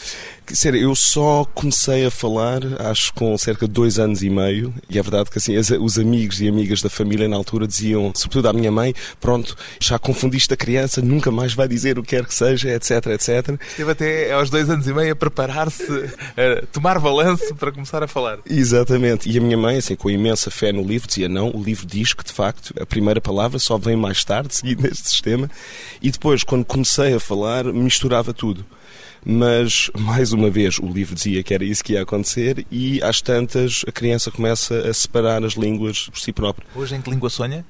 Dizer, 0.48 0.76
eu 0.76 0.94
só 0.96 1.44
comecei 1.56 2.06
a 2.06 2.12
falar, 2.12 2.60
acho, 2.90 3.12
com 3.16 3.36
cerca 3.38 3.68
de 3.68 3.74
dois 3.74 3.98
anos 3.98 4.22
e 4.22 4.30
meio, 4.30 4.72
e 4.90 5.00
é 5.00 5.02
verdade 5.02 5.30
que 5.32 5.40
assim, 5.40 5.56
as- 5.58 5.72
os 5.72 5.98
amigos 5.98 6.40
e 6.40 6.48
amigas 6.48 6.82
da 6.84 6.90
família 6.90 7.28
na 7.28 7.36
altura 7.36 7.68
diziam, 7.68 8.12
sobretudo 8.14 8.48
à 8.50 8.54
minha 8.54 8.72
mãe, 8.72 8.94
pronto, 9.20 9.56
já 9.80 9.98
confundiste 9.98 10.54
a 10.54 10.58
criança, 10.58 11.02
nunca 11.02 11.32
mais 11.32 11.54
vai 11.54 11.68
dizer 11.68 11.98
o 11.98 12.04
que 12.04 12.10
quer 12.10 12.26
que 12.26 12.34
seja, 12.34 12.70
etc, 12.70 13.08
etc. 13.08 13.60
Esteve 13.68 13.92
até 13.92 14.32
aos 14.34 14.52
dois 14.52 14.70
anos 14.70 14.88
e 14.88 14.94
meio 14.94 15.14
a 15.14 15.16
preparar-se, 15.16 15.84
a 16.38 16.66
tomar 16.72 17.00
balanço 17.00 17.56
para 17.56 17.72
começar 17.72 18.04
a 18.04 18.08
falar. 18.08 18.38
Exatamente. 18.48 19.28
E 19.30 19.38
a 19.38 19.42
minha 19.42 19.58
mãe, 19.58 19.78
assim, 19.78 19.96
com 19.96 20.10
imensa 20.12 20.52
fé 20.52 20.72
no 20.72 20.84
livro, 20.84 21.08
dizia, 21.08 21.28
não, 21.28 21.50
o 21.50 21.64
livro 21.64 21.88
diz 21.88 22.14
que, 22.14 22.24
de 22.24 22.32
facto, 22.32 22.72
a 22.80 22.86
primeira 22.86 23.20
palavra 23.20 23.58
só 23.58 23.78
vem 23.80 23.96
mais 23.96 24.24
tarde, 24.24 24.54
seguido 24.54 24.84
neste 24.84 25.10
sistema, 25.10 25.50
e 26.02 26.12
depois, 26.12 26.35
quando 26.44 26.66
comecei 26.66 27.14
a 27.14 27.20
falar, 27.20 27.66
misturava 27.66 28.34
tudo. 28.34 28.66
Mas, 29.26 29.90
mais 29.98 30.34
uma 30.34 30.52
vez, 30.52 30.78
o 30.78 30.86
livro 30.86 31.16
dizia 31.16 31.42
que 31.42 31.54
era 31.54 31.64
isso 31.64 31.84
que 31.84 31.94
ia 31.94 32.04
acontecer 32.04 32.66
e, 32.70 33.02
às 33.02 33.22
tantas, 33.22 33.84
a 33.88 33.92
criança 33.92 34.30
começa 34.30 34.88
a 34.88 34.94
separar 34.94 35.44
as 35.44 35.54
línguas 35.54 36.08
por 36.08 36.20
si 36.20 36.32
própria. 36.32 36.68
Hoje 36.76 36.96
em 36.96 37.02
que 37.02 37.10
língua 37.10 37.30
sonha? 37.30 37.66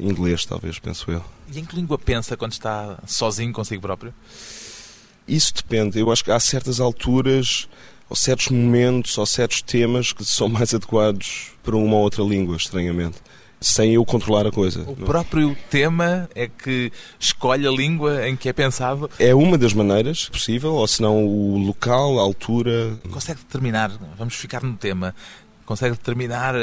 Inglês, 0.00 0.46
talvez, 0.46 0.78
penso 0.78 1.10
eu. 1.10 1.22
E 1.52 1.58
em 1.60 1.64
que 1.64 1.76
língua 1.76 1.98
pensa 1.98 2.36
quando 2.36 2.52
está 2.52 2.98
sozinho 3.06 3.52
consigo 3.52 3.82
próprio? 3.82 4.14
Isso 5.28 5.52
depende. 5.54 5.98
Eu 5.98 6.10
acho 6.10 6.24
que 6.24 6.30
há 6.30 6.40
certas 6.40 6.80
alturas, 6.80 7.68
ou 8.08 8.16
certos 8.16 8.48
momentos, 8.48 9.16
ou 9.18 9.26
certos 9.26 9.62
temas 9.62 10.12
que 10.12 10.24
são 10.24 10.48
mais 10.48 10.72
adequados 10.74 11.50
para 11.62 11.76
uma 11.76 11.96
ou 11.96 12.02
outra 12.02 12.22
língua, 12.22 12.56
estranhamente. 12.56 13.18
Sem 13.62 13.94
eu 13.94 14.04
controlar 14.04 14.46
a 14.46 14.50
coisa. 14.50 14.82
O 14.86 14.96
próprio 14.96 15.56
tema 15.70 16.28
é 16.34 16.48
que 16.48 16.92
escolhe 17.18 17.66
a 17.66 17.70
língua 17.70 18.28
em 18.28 18.36
que 18.36 18.48
é 18.48 18.52
pensado. 18.52 19.10
É 19.18 19.34
uma 19.34 19.56
das 19.56 19.72
maneiras 19.72 20.28
possível, 20.28 20.74
ou 20.74 20.86
se 20.86 21.00
não 21.00 21.24
o 21.24 21.58
local, 21.58 22.18
a 22.18 22.22
altura. 22.22 22.98
Consegue 23.10 23.40
determinar, 23.40 23.90
vamos 24.18 24.34
ficar 24.34 24.62
no 24.62 24.76
tema, 24.76 25.14
consegue 25.64 25.96
determinar 25.96 26.54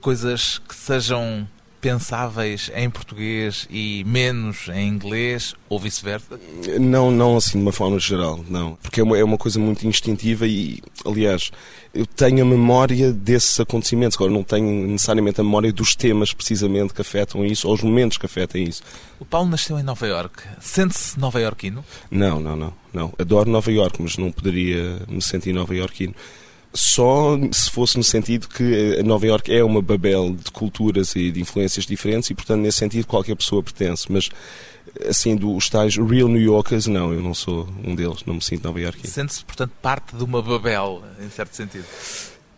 coisas 0.00 0.58
que 0.58 0.74
sejam 0.74 1.48
pensáveis 1.84 2.70
em 2.74 2.88
português 2.88 3.68
e 3.68 4.02
menos 4.06 4.70
em 4.72 4.88
inglês 4.88 5.54
ou 5.68 5.78
vice-versa? 5.78 6.40
Não, 6.80 7.10
não 7.10 7.36
assim 7.36 7.58
de 7.58 7.62
uma 7.62 7.72
forma 7.72 7.98
geral, 7.98 8.42
não. 8.48 8.78
Porque 8.80 9.00
é 9.00 9.02
uma, 9.02 9.18
é 9.18 9.22
uma 9.22 9.36
coisa 9.36 9.60
muito 9.60 9.86
instintiva 9.86 10.46
e, 10.46 10.82
aliás, 11.04 11.50
eu 11.92 12.06
tenho 12.06 12.42
a 12.42 12.46
memória 12.46 13.12
desses 13.12 13.60
acontecimentos. 13.60 14.16
Agora, 14.16 14.32
não 14.32 14.42
tenho 14.42 14.88
necessariamente 14.88 15.42
a 15.42 15.44
memória 15.44 15.70
dos 15.70 15.94
temas 15.94 16.32
precisamente 16.32 16.94
que 16.94 17.02
afetam 17.02 17.44
isso 17.44 17.68
ou 17.68 17.74
os 17.74 17.82
momentos 17.82 18.16
que 18.16 18.24
afetam 18.24 18.62
isso. 18.62 18.82
O 19.20 19.26
Paulo 19.26 19.50
nasceu 19.50 19.78
em 19.78 19.82
Nova 19.82 20.06
Iorque. 20.06 20.42
Sente-se 20.60 21.20
nova-iorquino? 21.20 21.84
Não, 22.10 22.40
não, 22.40 22.56
não, 22.56 22.72
não. 22.94 23.12
Adoro 23.18 23.50
Nova 23.50 23.70
Iorque, 23.70 24.00
mas 24.00 24.16
não 24.16 24.32
poderia 24.32 25.02
me 25.06 25.20
sentir 25.20 25.52
nova-iorquino 25.52 26.14
só 26.74 27.38
se 27.52 27.70
fosse 27.70 27.96
no 27.96 28.02
sentido 28.02 28.48
que 28.48 29.00
Nova 29.04 29.24
York 29.26 29.52
é 29.54 29.62
uma 29.62 29.80
babel 29.80 30.34
de 30.34 30.50
culturas 30.50 31.14
e 31.14 31.30
de 31.30 31.40
influências 31.40 31.86
diferentes 31.86 32.28
e, 32.30 32.34
portanto, 32.34 32.60
nesse 32.60 32.78
sentido, 32.78 33.06
qualquer 33.06 33.36
pessoa 33.36 33.62
pertence. 33.62 34.10
Mas, 34.10 34.28
assim, 35.08 35.36
dos 35.36 35.70
tais 35.70 35.96
real 35.96 36.28
New 36.28 36.40
Yorkers, 36.40 36.86
não, 36.86 37.12
eu 37.12 37.22
não 37.22 37.32
sou 37.32 37.68
um 37.84 37.94
deles, 37.94 38.24
não 38.26 38.34
me 38.34 38.42
sinto 38.42 38.64
Nova 38.64 38.80
York. 38.80 39.06
Sente-se, 39.06 39.44
portanto, 39.44 39.72
parte 39.80 40.16
de 40.16 40.24
uma 40.24 40.42
babel, 40.42 41.02
em 41.24 41.30
certo 41.30 41.54
sentido. 41.54 41.84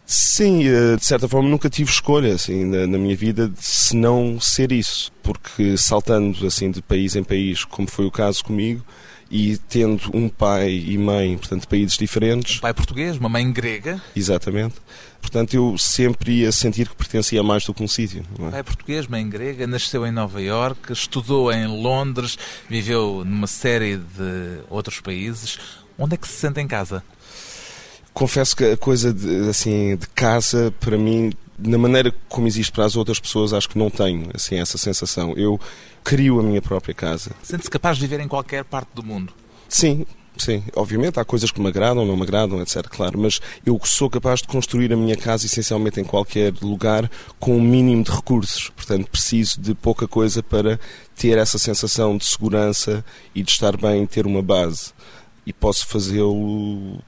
Sim, 0.06 0.66
eh, 0.68 0.96
de 0.96 1.04
certa 1.04 1.28
forma 1.28 1.48
nunca 1.48 1.68
tive 1.68 1.90
escolha 1.90 2.32
assim 2.32 2.64
na, 2.64 2.86
na, 2.86 2.96
minha 2.96 3.16
vida 3.16 3.52
se 3.56 3.96
não 3.96 4.40
ser 4.40 4.70
isso, 4.70 5.10
porque 5.20 5.76
saltando 5.76 6.46
assim 6.46 6.70
de 6.70 6.80
país 6.80 7.16
em 7.16 7.24
país, 7.24 7.64
como 7.64 7.88
foi 7.88 8.06
o 8.06 8.10
caso 8.10 8.44
comigo, 8.44 8.84
e 9.30 9.56
tendo 9.68 10.10
um 10.14 10.28
pai 10.28 10.70
e 10.70 10.96
mãe, 10.96 11.36
portanto, 11.36 11.62
de 11.62 11.66
países 11.66 11.96
diferentes. 11.96 12.58
Um 12.58 12.60
pai 12.60 12.74
português, 12.74 13.16
uma 13.16 13.28
mãe 13.28 13.50
grega. 13.52 14.00
Exatamente. 14.14 14.76
Portanto, 15.20 15.54
eu 15.54 15.76
sempre 15.76 16.40
ia 16.40 16.52
sentir 16.52 16.88
que 16.88 16.94
pertencia 16.94 17.40
a 17.40 17.42
mais 17.42 17.64
do 17.64 17.74
que 17.74 17.82
um 17.82 17.88
sítio. 17.88 18.24
É? 18.38 18.50
Pai 18.50 18.62
português, 18.62 19.06
mãe 19.08 19.28
grega, 19.28 19.66
nasceu 19.66 20.06
em 20.06 20.12
Nova 20.12 20.40
Iorque, 20.40 20.92
estudou 20.92 21.52
em 21.52 21.66
Londres, 21.66 22.38
viveu 22.68 23.24
numa 23.24 23.48
série 23.48 23.96
de 23.96 24.60
outros 24.70 25.00
países. 25.00 25.58
Onde 25.98 26.14
é 26.14 26.16
que 26.16 26.28
se 26.28 26.34
sente 26.34 26.60
em 26.60 26.68
casa? 26.68 27.02
Confesso 28.16 28.56
que 28.56 28.64
a 28.64 28.76
coisa 28.78 29.12
de, 29.12 29.46
assim, 29.50 29.94
de 29.94 30.08
casa, 30.08 30.72
para 30.80 30.96
mim, 30.96 31.34
na 31.58 31.76
maneira 31.76 32.10
como 32.30 32.46
existe 32.46 32.72
para 32.72 32.86
as 32.86 32.96
outras 32.96 33.20
pessoas, 33.20 33.52
acho 33.52 33.68
que 33.68 33.78
não 33.78 33.90
tenho 33.90 34.30
assim, 34.32 34.56
essa 34.56 34.78
sensação. 34.78 35.34
Eu 35.36 35.60
crio 36.02 36.40
a 36.40 36.42
minha 36.42 36.62
própria 36.62 36.94
casa. 36.94 37.32
Sente-se 37.42 37.68
capaz 37.68 37.98
de 37.98 38.06
viver 38.06 38.22
em 38.22 38.26
qualquer 38.26 38.64
parte 38.64 38.88
do 38.94 39.02
mundo? 39.02 39.34
Sim, 39.68 40.06
Sim, 40.38 40.62
obviamente 40.74 41.20
há 41.20 41.24
coisas 41.26 41.50
que 41.50 41.60
me 41.60 41.68
agradam, 41.68 42.06
não 42.06 42.16
me 42.16 42.22
agradam, 42.22 42.60
etc. 42.62 42.86
Claro, 42.88 43.18
mas 43.18 43.38
eu 43.64 43.78
sou 43.84 44.08
capaz 44.08 44.40
de 44.40 44.48
construir 44.48 44.92
a 44.92 44.96
minha 44.96 45.16
casa 45.16 45.44
essencialmente 45.44 46.00
em 46.00 46.04
qualquer 46.04 46.54
lugar 46.62 47.10
com 47.38 47.52
o 47.52 47.56
um 47.56 47.62
mínimo 47.62 48.02
de 48.02 48.10
recursos. 48.10 48.70
Portanto, 48.70 49.10
preciso 49.10 49.60
de 49.60 49.74
pouca 49.74 50.08
coisa 50.08 50.42
para 50.42 50.80
ter 51.14 51.36
essa 51.36 51.58
sensação 51.58 52.16
de 52.16 52.24
segurança 52.24 53.04
e 53.34 53.42
de 53.42 53.50
estar 53.50 53.76
bem, 53.76 54.06
ter 54.06 54.26
uma 54.26 54.42
base. 54.42 54.92
E 55.46 55.52
posso 55.52 55.86
fazê-lo, 55.86 56.98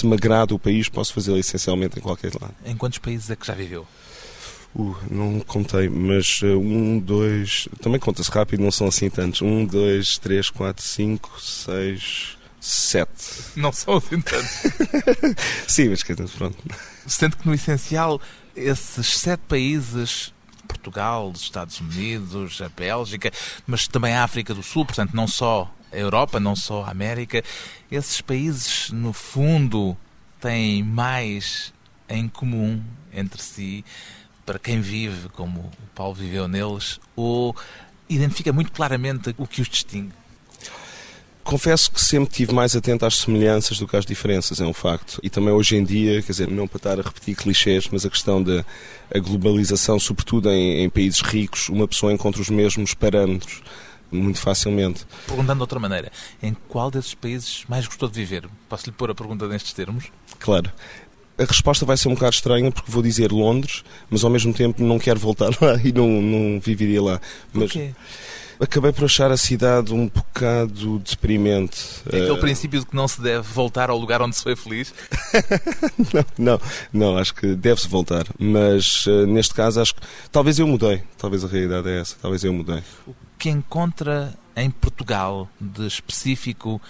se 0.00 0.06
me 0.06 0.14
agrada 0.14 0.54
o 0.54 0.58
país, 0.58 0.88
posso 0.88 1.12
fazê-lo 1.12 1.38
essencialmente 1.38 1.98
em 1.98 2.02
qualquer 2.02 2.32
lado. 2.40 2.54
Em 2.64 2.76
quantos 2.76 2.98
países 2.98 3.30
é 3.30 3.36
que 3.36 3.46
já 3.46 3.54
viveu? 3.54 3.86
Uh, 4.74 4.96
não 5.10 5.40
contei, 5.40 5.88
mas 5.88 6.40
uh, 6.42 6.58
um, 6.58 6.98
dois. 6.98 7.68
Também 7.82 8.00
conta-se 8.00 8.30
rápido, 8.30 8.62
não 8.62 8.70
são 8.70 8.86
assim 8.86 9.10
tantos. 9.10 9.42
Um, 9.42 9.66
dois, 9.66 10.16
três, 10.18 10.48
quatro, 10.48 10.82
cinco, 10.82 11.40
seis, 11.40 12.38
sete. 12.60 13.42
Não 13.56 13.72
são 13.72 13.96
assim 13.96 14.20
tantos. 14.20 14.50
Sim, 15.66 15.88
mas 15.88 16.02
que 16.02 16.14
pronto. 16.14 16.56
Sendo 17.06 17.36
que 17.36 17.46
no 17.46 17.54
essencial, 17.54 18.20
esses 18.54 19.18
sete 19.18 19.40
países 19.48 20.32
Portugal, 20.66 21.30
os 21.30 21.42
Estados 21.42 21.80
Unidos, 21.80 22.62
a 22.62 22.68
Bélgica, 22.68 23.32
mas 23.66 23.88
também 23.88 24.14
a 24.14 24.22
África 24.22 24.54
do 24.54 24.62
Sul, 24.62 24.86
portanto, 24.86 25.14
não 25.14 25.26
só 25.26 25.68
Europa, 25.92 26.40
não 26.40 26.54
só 26.54 26.84
a 26.84 26.90
América. 26.90 27.42
Esses 27.90 28.20
países, 28.20 28.90
no 28.90 29.12
fundo, 29.12 29.96
têm 30.40 30.82
mais 30.82 31.72
em 32.08 32.28
comum 32.28 32.82
entre 33.12 33.42
si 33.42 33.84
para 34.50 34.58
quem 34.58 34.80
vive 34.80 35.28
como 35.28 35.60
o 35.60 35.94
Paulo 35.94 36.14
viveu 36.14 36.48
neles, 36.48 36.98
ou 37.14 37.54
identifica 38.08 38.52
muito 38.52 38.72
claramente 38.72 39.32
o 39.38 39.46
que 39.46 39.60
os 39.60 39.68
distingue? 39.68 40.12
Confesso 41.44 41.90
que 41.90 42.00
sempre 42.00 42.30
estive 42.30 42.52
mais 42.52 42.74
atento 42.74 43.06
às 43.06 43.16
semelhanças 43.16 43.78
do 43.78 43.86
que 43.86 43.96
às 43.96 44.04
diferenças, 44.04 44.60
é 44.60 44.64
um 44.64 44.72
facto. 44.72 45.20
E 45.22 45.30
também 45.30 45.52
hoje 45.52 45.76
em 45.76 45.84
dia, 45.84 46.20
quer 46.20 46.32
dizer, 46.32 46.50
não 46.50 46.66
para 46.66 46.76
estar 46.78 46.98
a 46.98 47.02
repetir 47.02 47.36
clichês, 47.36 47.88
mas 47.92 48.04
a 48.04 48.10
questão 48.10 48.42
da 48.42 48.64
globalização, 49.20 50.00
sobretudo 50.00 50.50
em, 50.50 50.82
em 50.82 50.90
países 50.90 51.20
ricos, 51.20 51.68
uma 51.68 51.86
pessoa 51.86 52.12
encontra 52.12 52.42
os 52.42 52.50
mesmos 52.50 52.92
parâmetros 52.92 53.62
muito 54.10 54.40
facilmente. 54.40 55.06
Perguntando 55.26 55.56
de 55.56 55.62
outra 55.62 55.78
maneira, 55.78 56.10
em 56.42 56.54
qual 56.68 56.90
desses 56.90 57.14
países 57.14 57.64
mais 57.68 57.86
gostou 57.86 58.08
de 58.08 58.14
viver? 58.14 58.48
Posso-lhe 58.68 58.92
pôr 58.92 59.10
a 59.10 59.14
pergunta 59.14 59.46
nestes 59.46 59.72
termos? 59.72 60.06
Claro. 60.38 60.70
A 61.38 61.44
resposta 61.44 61.86
vai 61.86 61.96
ser 61.96 62.08
um 62.08 62.14
bocado 62.14 62.34
estranha 62.34 62.70
porque 62.70 62.90
vou 62.90 63.02
dizer 63.02 63.32
Londres, 63.32 63.82
mas 64.10 64.22
ao 64.24 64.30
mesmo 64.30 64.52
tempo 64.52 64.82
não 64.82 64.98
quero 64.98 65.18
voltar 65.18 65.50
lá 65.60 65.80
e 65.82 65.90
não, 65.90 66.06
não 66.06 66.60
viveria 66.60 67.02
lá. 67.02 67.20
Mas 67.52 67.72
Porquê? 67.72 67.92
acabei 68.60 68.92
por 68.92 69.04
achar 69.04 69.30
a 69.30 69.36
cidade 69.38 69.94
um 69.94 70.06
bocado 70.06 70.98
deprimente. 70.98 71.78
É 72.12 72.16
aquele 72.16 72.32
uh... 72.32 72.40
princípio 72.40 72.80
de 72.80 72.86
que 72.86 72.94
não 72.94 73.08
se 73.08 73.22
deve 73.22 73.48
voltar 73.48 73.88
ao 73.88 73.96
lugar 73.96 74.20
onde 74.20 74.36
se 74.36 74.42
foi 74.42 74.54
feliz? 74.54 74.92
não, 76.12 76.24
não, 76.38 76.60
não, 76.92 77.18
acho 77.18 77.34
que 77.34 77.54
deve-se 77.54 77.88
voltar. 77.88 78.26
Mas 78.38 79.06
uh, 79.06 79.26
neste 79.26 79.54
caso 79.54 79.80
acho 79.80 79.94
que 79.94 80.02
talvez 80.30 80.58
eu 80.58 80.66
mudei. 80.66 81.02
Talvez 81.16 81.42
a 81.42 81.48
realidade 81.48 81.88
é 81.88 82.00
essa. 82.00 82.16
Talvez 82.20 82.44
eu 82.44 82.52
mudei. 82.52 82.82
Que 83.40 83.50
encontra 83.50 84.32
em 84.54 84.70
Portugal 84.70 85.48
de 85.60 85.84
específico 85.86 86.80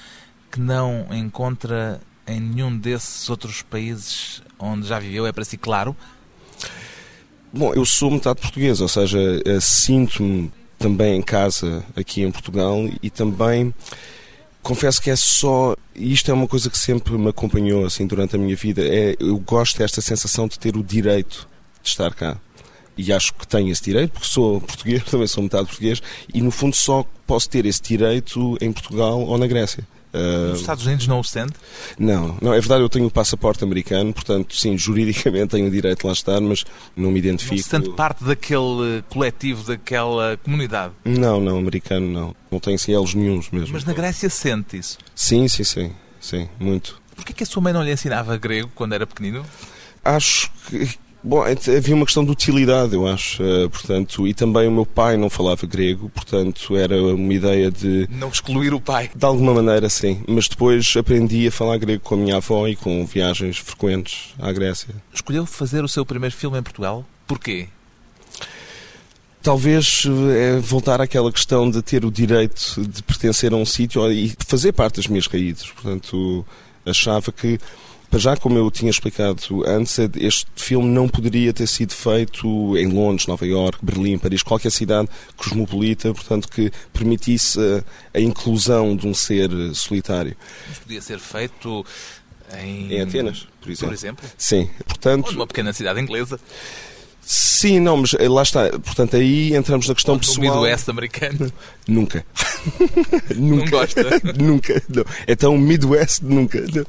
que 0.50 0.60
não 0.60 1.06
encontra 1.10 2.00
em 2.26 2.38
nenhum 2.40 2.76
desses 2.76 3.30
outros 3.30 3.62
países 3.62 4.42
onde 4.58 4.86
já 4.86 4.98
viveu? 4.98 5.26
É 5.26 5.32
para 5.32 5.44
si 5.44 5.56
claro? 5.56 5.96
Bom, 7.52 7.72
eu 7.72 7.84
sou 7.84 8.10
metade 8.10 8.40
português, 8.40 8.80
ou 8.80 8.88
seja, 8.88 9.18
eh, 9.44 9.58
sinto-me 9.60 10.52
também 10.78 11.16
em 11.16 11.22
casa 11.22 11.84
aqui 11.96 12.22
em 12.22 12.30
Portugal 12.30 12.76
e 13.02 13.10
também 13.10 13.74
confesso 14.62 15.00
que 15.00 15.10
é 15.10 15.16
só 15.16 15.76
isto 15.94 16.30
é 16.30 16.34
uma 16.34 16.48
coisa 16.48 16.70
que 16.70 16.78
sempre 16.78 17.16
me 17.18 17.28
acompanhou 17.28 17.84
assim 17.84 18.06
durante 18.06 18.34
a 18.34 18.38
minha 18.38 18.56
vida 18.56 18.82
é 18.82 19.14
eu 19.20 19.38
gosto 19.38 19.78
desta 19.78 20.00
sensação 20.00 20.48
de 20.48 20.58
ter 20.58 20.76
o 20.76 20.82
direito 20.82 21.46
de 21.82 21.88
estar 21.88 22.14
cá 22.14 22.38
e 23.00 23.12
acho 23.12 23.34
que 23.34 23.46
tenho 23.46 23.70
esse 23.70 23.82
direito 23.82 24.12
porque 24.12 24.28
sou 24.28 24.60
português 24.62 25.02
também 25.04 25.26
sou 25.26 25.42
metade 25.42 25.66
português 25.66 26.02
e 26.32 26.40
no 26.40 26.50
fundo 26.50 26.76
só 26.76 27.04
posso 27.26 27.48
ter 27.48 27.66
esse 27.66 27.82
direito 27.82 28.56
em 28.60 28.72
Portugal 28.72 29.20
ou 29.20 29.38
na 29.38 29.46
Grécia 29.46 29.86
Uh, 30.12 30.52
Os 30.52 30.60
Estados 30.60 30.84
Unidos 30.84 31.06
não 31.06 31.20
o 31.20 31.24
sente? 31.24 31.52
Não, 31.98 32.36
não, 32.42 32.52
é 32.52 32.58
verdade, 32.58 32.82
eu 32.82 32.88
tenho 32.88 33.06
o 33.06 33.10
passaporte 33.10 33.62
americano, 33.62 34.12
portanto, 34.12 34.56
sim, 34.56 34.76
juridicamente 34.78 35.48
tenho 35.48 35.68
o 35.68 35.70
direito 35.70 36.00
de 36.00 36.06
lá 36.06 36.12
estar, 36.12 36.40
mas 36.40 36.64
não 36.96 37.10
me 37.10 37.18
identifico. 37.18 37.54
Não 37.54 37.62
se 37.62 37.68
sente 37.68 37.90
parte 37.90 38.24
daquele 38.24 39.02
coletivo, 39.08 39.62
daquela 39.64 40.36
comunidade? 40.38 40.94
Não, 41.04 41.40
não, 41.40 41.58
americano 41.58 42.08
não. 42.08 42.36
Não 42.50 42.58
tenho 42.58 42.78
cielos 42.78 43.14
nenhums 43.14 43.50
mesmo. 43.50 43.72
Mas 43.72 43.84
na 43.84 43.92
Grécia 43.92 44.28
sente 44.28 44.78
isso? 44.78 44.98
Sim, 45.14 45.46
sim, 45.46 45.62
sim, 45.62 45.92
sim, 46.20 46.48
muito. 46.58 47.00
Porquê 47.14 47.32
que 47.32 47.44
a 47.44 47.46
sua 47.46 47.62
mãe 47.62 47.72
não 47.72 47.82
lhe 47.82 47.92
ensinava 47.92 48.36
grego 48.36 48.70
quando 48.74 48.94
era 48.94 49.06
pequenino? 49.06 49.46
Acho 50.04 50.50
que 50.68 50.88
Bom, 51.22 51.42
havia 51.42 51.94
uma 51.94 52.06
questão 52.06 52.24
de 52.24 52.30
utilidade, 52.30 52.94
eu 52.94 53.06
acho, 53.06 53.42
uh, 53.42 53.68
portanto, 53.68 54.26
e 54.26 54.32
também 54.32 54.66
o 54.66 54.72
meu 54.72 54.86
pai 54.86 55.18
não 55.18 55.28
falava 55.28 55.66
grego, 55.66 56.08
portanto, 56.08 56.74
era 56.74 56.96
uma 57.02 57.34
ideia 57.34 57.70
de... 57.70 58.08
Não 58.10 58.28
excluir 58.28 58.72
o 58.72 58.80
pai. 58.80 59.10
De 59.14 59.26
alguma 59.26 59.52
maneira, 59.52 59.90
sim, 59.90 60.22
mas 60.26 60.48
depois 60.48 60.94
aprendi 60.96 61.46
a 61.46 61.52
falar 61.52 61.76
grego 61.76 62.02
com 62.02 62.14
a 62.14 62.18
minha 62.18 62.36
avó 62.36 62.66
e 62.66 62.74
com 62.74 63.04
viagens 63.04 63.58
frequentes 63.58 64.34
à 64.38 64.50
Grécia. 64.50 64.94
Escolheu 65.12 65.44
fazer 65.44 65.84
o 65.84 65.88
seu 65.88 66.06
primeiro 66.06 66.34
filme 66.34 66.58
em 66.58 66.62
Portugal? 66.62 67.04
Porquê? 67.26 67.68
Talvez 69.42 70.04
é 70.34 70.58
voltar 70.58 71.02
àquela 71.02 71.30
questão 71.30 71.70
de 71.70 71.82
ter 71.82 72.04
o 72.04 72.10
direito 72.10 72.80
de 72.86 73.02
pertencer 73.02 73.52
a 73.52 73.56
um 73.56 73.66
sítio 73.66 74.10
e 74.10 74.34
fazer 74.46 74.72
parte 74.72 74.96
das 74.96 75.06
minhas 75.06 75.26
raízes, 75.26 75.70
portanto, 75.70 76.46
achava 76.84 77.30
que 77.30 77.58
já, 78.18 78.36
como 78.36 78.58
eu 78.58 78.70
tinha 78.70 78.90
explicado 78.90 79.64
antes, 79.66 79.98
este 80.16 80.46
filme 80.56 80.88
não 80.88 81.08
poderia 81.08 81.52
ter 81.52 81.66
sido 81.66 81.92
feito 81.92 82.76
em 82.76 82.86
Londres, 82.86 83.26
Nova 83.26 83.46
York, 83.46 83.78
Berlim, 83.82 84.18
Paris, 84.18 84.42
qualquer 84.42 84.70
cidade 84.70 85.08
cosmopolita, 85.36 86.12
portanto, 86.12 86.48
que 86.48 86.72
permitisse 86.92 87.58
a, 87.60 88.18
a 88.18 88.20
inclusão 88.20 88.96
de 88.96 89.06
um 89.06 89.14
ser 89.14 89.50
solitário. 89.74 90.36
Mas 90.68 90.78
podia 90.78 91.00
ser 91.00 91.18
feito 91.18 91.84
em... 92.58 92.94
Em 92.94 93.00
Atenas, 93.00 93.46
por 93.60 93.70
exemplo. 93.70 93.88
Por 93.88 93.94
exemplo? 93.94 94.30
Sim, 94.36 94.68
portanto... 94.86 95.26
Ou 95.26 95.32
numa 95.32 95.46
pequena 95.46 95.72
cidade 95.72 96.00
inglesa. 96.00 96.40
Sim, 97.32 97.78
não, 97.78 97.98
mas 97.98 98.12
eh, 98.14 98.28
lá 98.28 98.42
está. 98.42 98.70
Portanto, 98.70 99.14
aí 99.14 99.54
entramos 99.54 99.86
na 99.86 99.94
questão 99.94 100.16
No 100.16 100.20
pessoal. 100.20 100.62
Midwest 100.62 100.88
americano. 100.90 101.52
Nunca. 101.86 102.26
Não 103.36 103.64
gosta? 103.66 104.02
nunca. 104.36 104.82
Não. 104.88 105.04
Então, 105.28 105.56
Midwest, 105.56 106.22
nunca. 106.24 106.60
Não. 106.60 106.84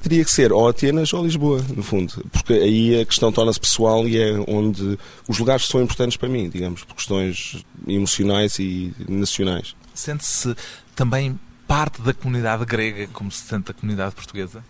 Teria 0.00 0.24
que 0.24 0.30
ser 0.30 0.52
ou 0.52 0.68
Atenas 0.68 1.12
ou 1.12 1.24
Lisboa, 1.24 1.64
no 1.74 1.82
fundo. 1.82 2.24
Porque 2.30 2.52
aí 2.52 3.00
a 3.00 3.04
questão 3.04 3.32
torna-se 3.32 3.58
pessoal 3.58 4.06
e 4.06 4.18
é 4.18 4.32
onde 4.46 4.96
os 5.26 5.38
lugares 5.40 5.66
são 5.66 5.82
importantes 5.82 6.16
para 6.16 6.28
mim, 6.28 6.48
digamos, 6.48 6.84
por 6.84 6.94
questões 6.94 7.64
emocionais 7.88 8.60
e 8.60 8.94
nacionais. 9.08 9.74
Sente-se 9.92 10.54
também 10.94 11.36
parte 11.66 12.00
da 12.02 12.14
comunidade 12.14 12.64
grega, 12.64 13.08
como 13.12 13.32
se 13.32 13.44
sente 13.48 13.72
a 13.72 13.74
comunidade 13.74 14.14
portuguesa? 14.14 14.62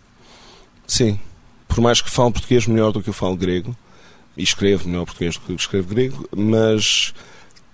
Sim. 0.87 1.21
Por 1.69 1.83
mais 1.83 2.01
que 2.01 2.11
falo 2.11 2.33
português 2.33 2.67
melhor 2.67 2.93
do 2.93 3.03
que 3.03 3.11
eu 3.11 3.15
falo 3.15 3.37
grego, 3.37 3.77
e 4.37 4.43
escrevo 4.43 4.89
melhor 4.89 5.05
português 5.05 5.37
do 5.37 5.41
que 5.41 5.53
escrevo 5.55 5.89
grego, 5.89 6.29
mas 6.35 7.15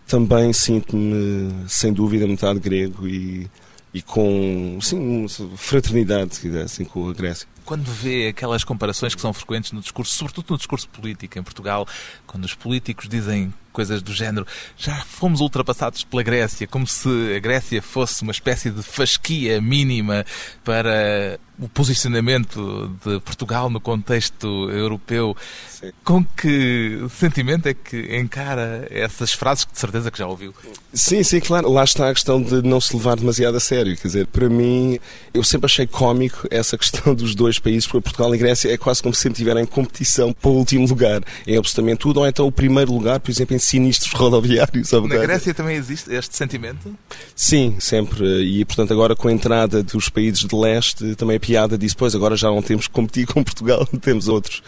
também 0.06 0.52
sinto-me, 0.52 1.68
sem 1.68 1.92
dúvida, 1.92 2.26
metade 2.26 2.58
grego 2.58 3.06
e, 3.06 3.48
e 3.92 4.02
com, 4.02 4.78
sim, 4.80 5.26
fraternidade, 5.56 6.34
se 6.34 6.40
quiser, 6.40 6.62
assim, 6.62 6.84
com 6.84 7.08
a 7.08 7.12
Grécia. 7.12 7.46
Quando 7.64 7.84
vê 7.84 8.28
aquelas 8.28 8.64
comparações 8.64 9.14
que 9.14 9.20
são 9.20 9.32
frequentes 9.32 9.72
no 9.72 9.80
discurso, 9.80 10.14
sobretudo 10.14 10.46
no 10.50 10.56
discurso 10.56 10.88
político 10.88 11.38
em 11.38 11.42
Portugal, 11.42 11.86
quando 12.26 12.44
os 12.44 12.54
políticos 12.54 13.08
dizem 13.08 13.52
coisas 13.78 14.02
do 14.02 14.12
género 14.12 14.44
já 14.76 14.96
fomos 14.96 15.40
ultrapassados 15.40 16.02
pela 16.02 16.24
Grécia, 16.24 16.66
como 16.66 16.84
se 16.84 17.08
a 17.36 17.38
Grécia 17.38 17.80
fosse 17.80 18.22
uma 18.24 18.32
espécie 18.32 18.70
de 18.70 18.82
fasquia 18.82 19.60
mínima 19.60 20.26
para 20.64 21.38
o 21.60 21.68
posicionamento 21.68 22.88
de 23.04 23.18
Portugal 23.20 23.68
no 23.68 23.80
contexto 23.80 24.70
europeu. 24.70 25.36
Sim. 25.68 25.90
Com 26.04 26.24
que 26.24 27.04
sentimento 27.10 27.66
é 27.66 27.74
que 27.74 28.16
encara 28.16 28.86
essas 28.90 29.32
frases 29.32 29.64
que 29.64 29.72
de 29.72 29.78
certeza 29.78 30.10
que 30.10 30.18
já 30.18 30.26
ouviu? 30.26 30.54
Sim, 30.92 31.22
sim, 31.22 31.40
claro. 31.40 31.70
Lá 31.70 31.82
está 31.82 32.08
a 32.08 32.14
questão 32.14 32.40
de 32.40 32.62
não 32.62 32.80
se 32.80 32.94
levar 32.94 33.16
demasiado 33.16 33.56
a 33.56 33.60
sério. 33.60 33.96
Quer 33.96 34.06
dizer, 34.06 34.26
para 34.28 34.48
mim, 34.48 35.00
eu 35.34 35.42
sempre 35.42 35.66
achei 35.66 35.86
cómico 35.86 36.46
essa 36.50 36.78
questão 36.78 37.14
dos 37.14 37.34
dois 37.34 37.58
países, 37.58 37.86
porque 37.86 38.02
Portugal 38.02 38.32
e 38.34 38.38
Grécia 38.38 38.72
é 38.72 38.76
quase 38.76 39.02
como 39.02 39.14
se 39.14 39.28
estiverem 39.28 39.64
em 39.64 39.66
competição 39.66 40.32
para 40.32 40.50
o 40.50 40.54
último 40.54 40.86
lugar 40.86 41.22
em 41.46 41.56
absolutamente 41.56 41.98
tudo, 41.98 42.20
ou 42.20 42.26
então 42.26 42.46
o 42.46 42.52
primeiro 42.52 42.92
lugar, 42.92 43.18
por 43.18 43.30
exemplo, 43.30 43.56
em 43.56 43.58
sinistros 43.68 44.12
rodoviários. 44.12 44.90
Na 44.92 45.18
Grécia 45.18 45.52
também 45.52 45.76
existe 45.76 46.12
este 46.12 46.36
sentimento? 46.36 46.96
Sim, 47.34 47.76
sempre. 47.78 48.24
E, 48.42 48.64
portanto, 48.64 48.92
agora 48.92 49.14
com 49.14 49.28
a 49.28 49.32
entrada 49.32 49.82
dos 49.82 50.08
países 50.08 50.44
de 50.44 50.56
leste, 50.56 51.14
também 51.16 51.36
a 51.36 51.40
piada 51.40 51.76
disso, 51.76 51.96
pois 51.96 52.14
agora 52.14 52.36
já 52.36 52.48
não 52.48 52.62
temos 52.62 52.86
que 52.86 52.92
competir 52.92 53.26
com 53.26 53.44
Portugal, 53.44 53.86
temos 54.00 54.28
outros. 54.28 54.62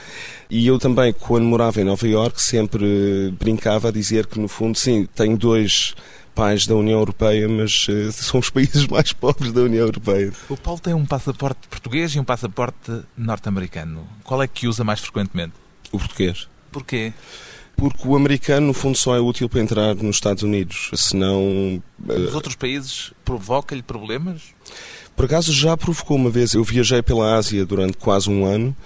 E 0.50 0.66
eu 0.66 0.78
também, 0.78 1.12
quando 1.12 1.44
morava 1.44 1.80
em 1.80 1.84
Nova 1.84 2.06
Iorque, 2.06 2.42
sempre 2.42 3.32
brincava 3.38 3.88
a 3.88 3.92
dizer 3.92 4.26
que, 4.26 4.38
no 4.38 4.48
fundo, 4.48 4.76
sim, 4.76 5.08
tenho 5.14 5.36
dois 5.36 5.94
pais 6.34 6.66
da 6.66 6.74
União 6.74 6.98
Europeia, 6.98 7.48
mas 7.48 7.86
eh, 7.88 8.10
são 8.12 8.40
os 8.40 8.50
países 8.50 8.86
mais 8.88 9.12
pobres 9.12 9.52
da 9.52 9.62
União 9.62 9.86
Europeia. 9.86 10.32
O 10.48 10.56
Paulo 10.56 10.80
tem 10.80 10.94
um 10.94 11.06
passaporte 11.06 11.68
português 11.68 12.14
e 12.14 12.20
um 12.20 12.24
passaporte 12.24 13.02
norte-americano. 13.16 14.06
Qual 14.24 14.42
é 14.42 14.48
que 14.48 14.66
usa 14.66 14.84
mais 14.84 15.00
frequentemente? 15.00 15.54
O 15.92 15.98
português. 15.98 16.48
Porquê? 16.70 17.12
Porque 17.80 18.06
o 18.06 18.14
americano, 18.14 18.66
no 18.66 18.74
fundo, 18.74 18.98
só 18.98 19.16
é 19.16 19.20
útil 19.20 19.48
para 19.48 19.62
entrar 19.62 19.94
nos 19.94 20.16
Estados 20.16 20.42
Unidos. 20.42 20.90
Senão. 20.94 21.82
eh, 22.10 22.18
Nos 22.18 22.34
outros 22.34 22.54
países 22.54 23.10
provoca-lhe 23.24 23.82
problemas? 23.82 24.42
Por 25.16 25.24
acaso 25.24 25.50
já 25.50 25.74
provocou 25.78 26.16
uma 26.18 26.28
vez. 26.28 26.52
Eu 26.52 26.62
viajei 26.62 27.00
pela 27.02 27.36
Ásia 27.36 27.64
durante 27.64 27.96
quase 27.96 28.28
um 28.28 28.44
ano 28.44 28.76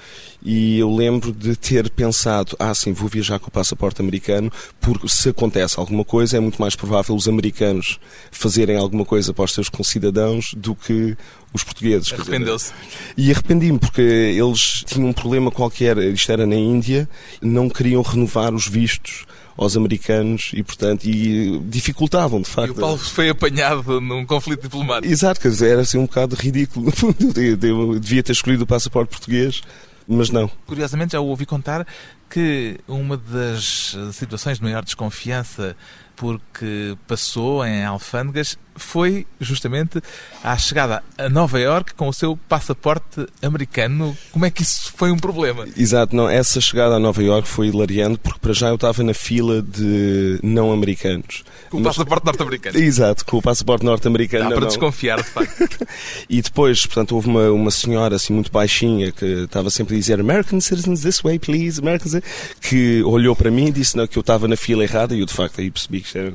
e 0.45 0.79
eu 0.79 0.95
lembro 0.95 1.33
de 1.33 1.57
ter 1.57 1.91
pensado: 1.91 2.57
ah, 2.59 2.73
sim, 2.73 2.93
vou 2.93 3.09
viajar 3.09 3.41
com 3.41 3.49
o 3.49 3.51
passaporte 3.51 4.01
americano, 4.01 4.51
porque 4.81 5.09
se 5.09 5.29
acontece 5.31 5.79
alguma 5.79 6.05
coisa, 6.05 6.37
é 6.37 6.41
muito 6.41 6.61
mais 6.61 6.77
provável 6.77 7.17
os 7.17 7.27
americanos 7.29 7.99
fazerem 8.31 8.77
alguma 8.77 9.05
coisa 9.05 9.35
para 9.35 9.45
os 9.45 9.53
seus 9.53 9.69
concidadãos 9.69 10.55
do 10.57 10.75
que 10.75 11.17
os 11.55 11.63
portugueses. 11.65 12.13
Arrependeu-se. 12.13 12.73
E 13.17 13.31
arrependi-me 13.31 13.79
porque 13.79 14.03
eles 14.03 14.83
tinham 14.87 15.09
um 15.09 15.13
problema 15.13 15.51
qualquer, 15.51 15.97
isto 15.99 16.31
era 16.31 16.45
na 16.45 16.57
Índia, 16.57 17.09
não 17.41 17.71
queriam 17.71 18.03
renovar 18.03 18.53
os 18.53 18.67
vistos 18.69 19.25
aos 19.57 19.77
americanos 19.77 20.51
e, 20.53 20.65
portanto, 20.65 21.05
e 21.05 21.61
dificultavam, 21.61 22.41
de 22.43 22.49
E 22.49 22.51
facto. 22.51 22.73
o 22.73 22.81
Paulo 22.81 22.99
foi 22.99 23.29
apanhado 23.29 24.01
num 24.01 24.27
conflito 24.27 24.63
diplomático. 24.63 25.13
Exato, 25.13 25.41
quer 25.41 25.49
dizer, 25.49 25.71
era 25.71 25.83
assim 25.83 25.97
um 25.97 26.07
bocado 26.07 26.35
ridículo. 26.35 26.93
Eu, 27.63 27.99
devia 28.01 28.21
ter 28.23 28.33
escolhido 28.33 28.65
o 28.65 28.67
passaporte 28.67 29.11
português, 29.11 29.63
mas 30.09 30.29
não. 30.31 30.51
Curiosamente, 30.67 31.13
já 31.13 31.21
o 31.21 31.27
ouvi 31.27 31.47
contar 31.47 31.87
que 32.29 32.81
uma 32.89 33.17
das 33.17 33.97
situações 34.13 34.59
de 34.59 34.65
maior 34.65 34.83
desconfiança 34.85 35.77
porque 36.17 36.97
passou 37.07 37.65
em 37.65 37.85
alfândegas 37.85 38.59
foi 38.77 39.27
justamente 39.41 40.01
à 40.43 40.57
chegada 40.57 41.03
a 41.17 41.29
Nova 41.29 41.59
Iorque 41.61 41.95
com 41.95 42.09
o 42.09 42.13
seu 42.13 42.37
passaporte 42.49 43.27
americano. 43.43 44.17
Como 44.33 44.45
é 44.45 44.51
que 44.51 44.63
isso 44.63 44.93
foi 44.97 45.11
um 45.11 45.17
problema? 45.17 45.67
Exato, 45.77 46.15
não, 46.15 46.29
essa 46.29 46.61
chegada 46.61 46.97
a 46.97 46.99
Nova 46.99 47.23
Iorque 47.23 47.49
foi 47.49 47.69
hilariante 47.69 48.19
porque 48.19 48.39
para 48.41 48.53
já 48.53 48.69
eu 48.69 48.75
estava 48.75 49.03
na 49.03 49.15
fila 49.15 49.63
de 49.63 50.39
não 50.43 50.73
americanos. 50.73 51.45
Com 51.71 51.79
o 51.79 51.81
Mas- 51.81 51.97
passaporte 51.97 52.27
norte-americano. 52.27 52.79
Exato, 52.79 53.25
com 53.25 53.39
o 53.39 53.43
passaporte 53.43 53.85
norte-americano. 53.85 54.45
Dá 54.45 54.51
para 54.51 54.61
mão. 54.61 54.69
desconfiar, 54.69 55.19
de 55.19 55.29
facto. 55.29 55.55
E 56.29 56.41
depois, 56.43 56.85
portanto, 56.87 57.15
houve 57.15 57.29
uma, 57.29 57.51
uma 57.51 57.71
senhora 57.71 58.17
assim 58.17 58.33
muito 58.33 58.51
baixinha 58.51 59.13
que 59.13 59.25
estava 59.25 59.71
sempre 59.71 59.95
a 59.95 59.99
dizer 59.99 60.21
American 60.21 60.61
citizens 60.61 61.03
this 61.03 61.21
way, 61.21 61.39
please, 61.39 61.81
American 61.81 62.09
citizens", 62.09 62.25
que 62.61 63.03
olhou 63.05 63.37
para 63.37 63.51
mim 63.51 63.67
e 63.67 63.73
disse 63.73 63.97
não, 63.97 64.07
que 64.07 64.17
eu 64.17 64.21
estava 64.21 64.49
na 64.49 64.57
fila 64.57 64.83
errada 64.83 65.15
e 65.15 65.21
eu 65.21 65.27
de 65.27 65.33
facto 65.35 65.61
aí 65.61 65.71
percebi 65.71 66.01
que 66.01 66.07
isto 66.07 66.19
era 66.19 66.33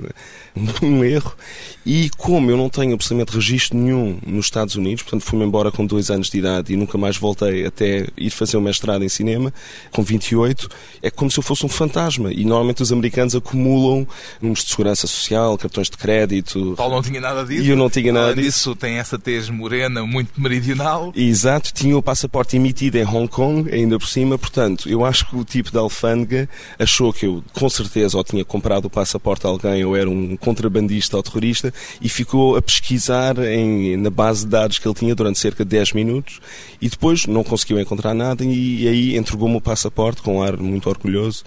um 0.82 1.04
erro. 1.04 1.34
E 1.86 2.10
como 2.30 2.52
eu 2.52 2.56
não 2.56 2.70
tenho 2.70 2.94
absolutamente 2.94 3.36
registro 3.36 3.76
nenhum 3.76 4.20
nos 4.24 4.46
Estados 4.46 4.76
Unidos, 4.76 5.02
portanto 5.02 5.24
fui-me 5.24 5.46
embora 5.46 5.72
com 5.72 5.84
dois 5.84 6.12
anos 6.12 6.30
de 6.30 6.38
idade 6.38 6.72
e 6.72 6.78
nunca 6.78 6.96
mais 6.96 7.18
voltei 7.18 7.66
até 7.66 8.06
ir 8.16 8.30
fazer 8.30 8.56
o 8.56 8.62
mestrado 8.62 9.04
em 9.04 9.10
cinema, 9.10 9.52
com 9.92 10.04
28, 10.04 10.70
é 11.02 11.10
como 11.10 11.32
se 11.32 11.40
eu 11.40 11.44
fosse 11.44 11.66
um 11.66 11.70
fantasma. 11.70 12.32
E 12.32 12.46
normalmente 12.46 12.84
os 12.84 12.92
americanos 12.92 13.34
acumulam 13.34 14.08
números 14.40 14.64
de 14.64 14.70
segurança 14.70 15.08
social, 15.08 15.58
cartões 15.58 15.90
de 15.90 15.98
crédito. 15.98 16.76
Paulo 16.78 16.98
não 16.98 17.02
tinha 17.02 17.20
nada 17.20 17.44
disso. 17.44 17.64
E 17.64 17.70
eu 17.72 17.76
não 17.76 17.90
tinha 17.90 18.14
nada 18.14 18.36
disso. 18.36 18.46
disso, 18.46 18.76
tem 18.76 19.00
essa 19.00 19.18
tez 19.18 19.50
morena 19.50 20.06
muito 20.06 20.40
meridional. 20.40 21.12
Exato, 21.16 21.74
tinha 21.74 21.98
o 21.98 22.04
passaporte 22.04 22.56
emitido 22.56 23.00
em 23.00 23.06
Hong 23.08 23.28
Kong, 23.28 23.74
ainda 23.74 23.98
por 23.98 24.08
cima, 24.08 24.38
portanto, 24.38 24.88
eu 24.88 25.04
acho 25.04 25.28
que 25.28 25.36
o 25.36 25.44
tipo 25.44 25.72
da 25.72 25.80
alfândega 25.80 26.48
achou 26.78 27.12
que 27.12 27.26
eu, 27.26 27.44
com 27.54 27.68
certeza, 27.68 28.16
ou 28.16 28.24
tinha 28.24 28.46
comprado 28.46 28.86
o 28.86 28.90
passaporte 28.90 29.48
a 29.48 29.50
alguém 29.50 29.84
ou 29.84 29.98
era 29.98 30.08
um 30.08 30.38
contrabandista 30.38 31.18
ou 31.18 31.24
terrorista 31.24 31.74
e 32.00 32.08
ficou 32.20 32.58
a 32.58 32.62
pesquisar 32.62 33.38
em, 33.40 33.96
na 33.96 34.10
base 34.10 34.44
de 34.44 34.52
dados 34.52 34.78
que 34.78 34.86
ele 34.86 34.94
tinha 34.94 35.16
durante 35.16 35.40
cerca 35.40 35.64
de 35.64 35.70
10 35.70 35.94
minutos 35.94 36.42
e 36.82 36.90
depois 36.90 37.26
não 37.26 37.46
conseguiu 37.46 37.80
encontrar 37.80 38.14
nada 38.14 38.44
e, 38.44 38.88
aí 38.88 39.18
entregou-me 39.18 39.56
o 39.56 39.62
passaporte 39.62 40.22
com 40.22 40.38
um 40.38 40.44
ar 40.44 40.58
muito 40.58 40.90
orgulhoso 40.90 41.46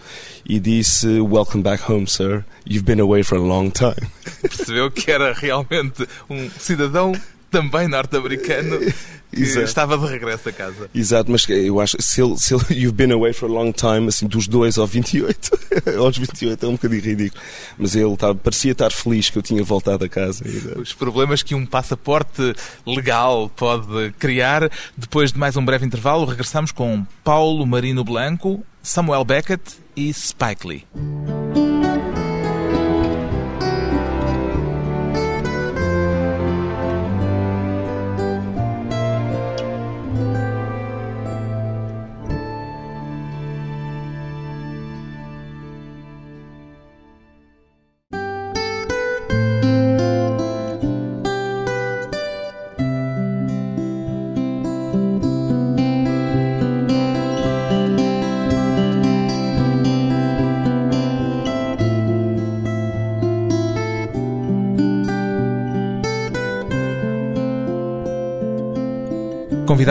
e 0.48 0.58
disse 0.58 1.20
Welcome 1.20 1.62
back 1.62 1.90
home, 1.90 2.06
sir. 2.06 2.42
You've 2.66 2.84
been 2.84 3.00
away 3.00 3.22
for 3.22 3.36
a 3.36 3.42
long 3.42 3.68
time. 3.68 4.08
Percebeu 4.40 4.90
que 4.90 5.10
era 5.10 5.34
realmente 5.34 6.08
um 6.30 6.48
cidadão 6.58 7.12
também 7.52 7.86
norte-americano 7.86 8.80
que 9.30 9.42
Exato. 9.42 9.64
estava 9.64 9.98
de 9.98 10.06
regresso 10.06 10.48
a 10.48 10.52
casa. 10.52 10.90
Exato, 10.94 11.30
mas 11.30 11.48
eu 11.48 11.80
acho 11.80 11.96
se 12.00 12.20
ele, 12.22 12.36
se 12.36 12.54
ele 12.54 12.64
You've 12.82 12.92
been 12.92 13.12
away 13.12 13.32
for 13.32 13.48
a 13.48 13.52
long 13.52 13.72
time, 13.72 14.08
assim, 14.08 14.26
dos 14.26 14.48
2 14.48 14.76
aos 14.78 14.90
28, 14.90 15.50
aos 15.98 16.18
28 16.18 16.64
é 16.64 16.68
um 16.68 16.72
bocadinho 16.72 17.02
ridículo. 17.02 17.42
Mas 17.78 17.94
ele 17.94 18.12
estava, 18.12 18.34
parecia 18.34 18.72
estar 18.72 18.90
feliz 18.90 19.30
que 19.30 19.38
eu 19.38 19.42
tinha 19.42 19.62
voltado 19.62 20.04
a 20.04 20.08
casa. 20.08 20.46
Exato. 20.46 20.80
Os 20.80 20.92
problemas 20.92 21.42
que 21.42 21.54
um 21.54 21.64
passaporte 21.66 22.54
legal 22.86 23.50
pode 23.54 24.12
criar. 24.18 24.70
Depois 24.96 25.32
de 25.32 25.38
mais 25.38 25.56
um 25.56 25.64
breve 25.64 25.86
intervalo, 25.86 26.24
regressamos 26.24 26.72
com 26.72 27.06
Paulo 27.22 27.66
Marino 27.66 28.02
Blanco, 28.02 28.64
Samuel 28.82 29.24
Beckett 29.24 29.62
e 29.94 30.12
Spike 30.12 30.66
Lee. 30.66 31.61